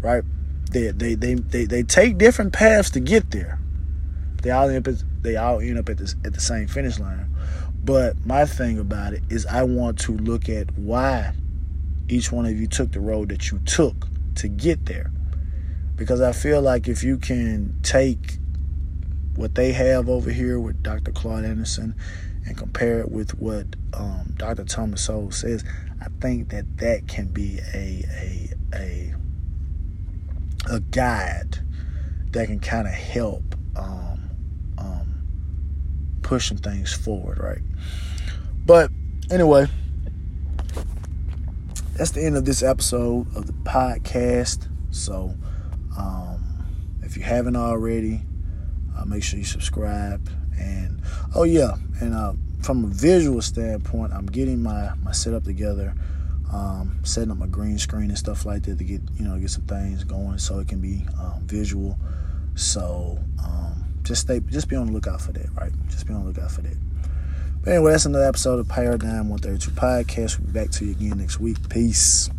Right? 0.00 0.24
They 0.70 0.90
they 0.92 1.14
they 1.14 1.34
they, 1.34 1.64
they 1.64 1.82
take 1.82 2.18
different 2.18 2.52
paths 2.52 2.90
to 2.90 3.00
get 3.00 3.30
there. 3.30 3.58
They 4.42 4.50
all 4.50 4.68
end 4.68 4.88
up 4.88 4.94
they 5.22 5.36
all 5.36 5.60
end 5.60 5.78
up 5.78 5.88
at 5.88 5.98
this 5.98 6.14
at 6.24 6.32
the 6.32 6.40
same 6.40 6.68
finish 6.68 6.98
line. 6.98 7.28
But 7.82 8.24
my 8.26 8.44
thing 8.44 8.78
about 8.78 9.14
it 9.14 9.22
is 9.30 9.46
I 9.46 9.62
want 9.62 9.98
to 10.00 10.16
look 10.16 10.48
at 10.48 10.76
why 10.76 11.32
each 12.10 12.32
one 12.32 12.46
of 12.46 12.58
you 12.58 12.66
took 12.66 12.92
the 12.92 13.00
road 13.00 13.28
that 13.30 13.50
you 13.50 13.58
took 13.60 14.08
to 14.36 14.48
get 14.48 14.86
there. 14.86 15.10
Because 15.96 16.20
I 16.20 16.32
feel 16.32 16.62
like 16.62 16.88
if 16.88 17.02
you 17.02 17.18
can 17.18 17.78
take 17.82 18.38
what 19.36 19.54
they 19.54 19.72
have 19.72 20.08
over 20.08 20.30
here 20.30 20.58
with 20.58 20.82
Dr. 20.82 21.12
Claude 21.12 21.44
Anderson 21.44 21.94
and 22.46 22.56
compare 22.56 23.00
it 23.00 23.10
with 23.10 23.38
what 23.38 23.66
um, 23.94 24.34
Dr. 24.36 24.64
Thomas 24.64 25.04
Sowell 25.04 25.30
says, 25.30 25.64
I 26.00 26.06
think 26.20 26.50
that 26.50 26.78
that 26.78 27.06
can 27.06 27.28
be 27.28 27.58
a 27.74 28.04
a 28.14 28.48
a 28.74 29.14
a 30.70 30.80
guide 30.80 31.58
that 32.32 32.46
can 32.46 32.60
kind 32.60 32.86
of 32.86 32.94
help 32.94 33.50
pushing 36.30 36.58
things 36.58 36.92
forward, 36.92 37.40
right? 37.40 37.58
But 38.64 38.92
anyway, 39.32 39.66
that's 42.00 42.12
the 42.12 42.24
end 42.24 42.34
of 42.34 42.46
this 42.46 42.62
episode 42.62 43.26
of 43.36 43.46
the 43.46 43.52
podcast. 43.52 44.70
So, 44.90 45.34
um, 45.98 46.64
if 47.02 47.14
you 47.14 47.22
haven't 47.22 47.56
already, 47.56 48.22
uh, 48.96 49.04
make 49.04 49.22
sure 49.22 49.38
you 49.38 49.44
subscribe. 49.44 50.26
And 50.58 51.02
oh 51.34 51.42
yeah, 51.42 51.74
and 52.00 52.14
uh, 52.14 52.32
from 52.62 52.84
a 52.84 52.86
visual 52.86 53.42
standpoint, 53.42 54.14
I'm 54.14 54.24
getting 54.24 54.62
my 54.62 54.94
my 55.02 55.12
setup 55.12 55.44
together, 55.44 55.94
um, 56.50 57.00
setting 57.02 57.30
up 57.30 57.36
my 57.36 57.46
green 57.46 57.76
screen 57.76 58.08
and 58.08 58.16
stuff 58.16 58.46
like 58.46 58.62
that 58.62 58.78
to 58.78 58.84
get 58.84 59.02
you 59.16 59.26
know 59.26 59.38
get 59.38 59.50
some 59.50 59.64
things 59.64 60.02
going 60.02 60.38
so 60.38 60.58
it 60.58 60.68
can 60.68 60.80
be 60.80 61.04
um, 61.20 61.42
visual. 61.44 61.98
So 62.54 63.18
um, 63.44 63.84
just 64.04 64.22
stay, 64.22 64.40
just 64.40 64.70
be 64.70 64.76
on 64.76 64.86
the 64.86 64.92
lookout 64.94 65.20
for 65.20 65.32
that, 65.32 65.52
right? 65.54 65.72
Just 65.90 66.06
be 66.06 66.14
on 66.14 66.22
the 66.22 66.28
lookout 66.28 66.50
for 66.50 66.62
that. 66.62 66.78
But 67.62 67.74
anyway, 67.74 67.92
that's 67.92 68.06
another 68.06 68.24
episode 68.24 68.58
of 68.58 68.68
Paradigm 68.68 69.28
132 69.28 69.70
Podcast. 69.72 70.38
We'll 70.38 70.46
be 70.46 70.52
back 70.52 70.70
to 70.72 70.86
you 70.86 70.92
again 70.92 71.18
next 71.18 71.40
week. 71.40 71.68
Peace. 71.68 72.30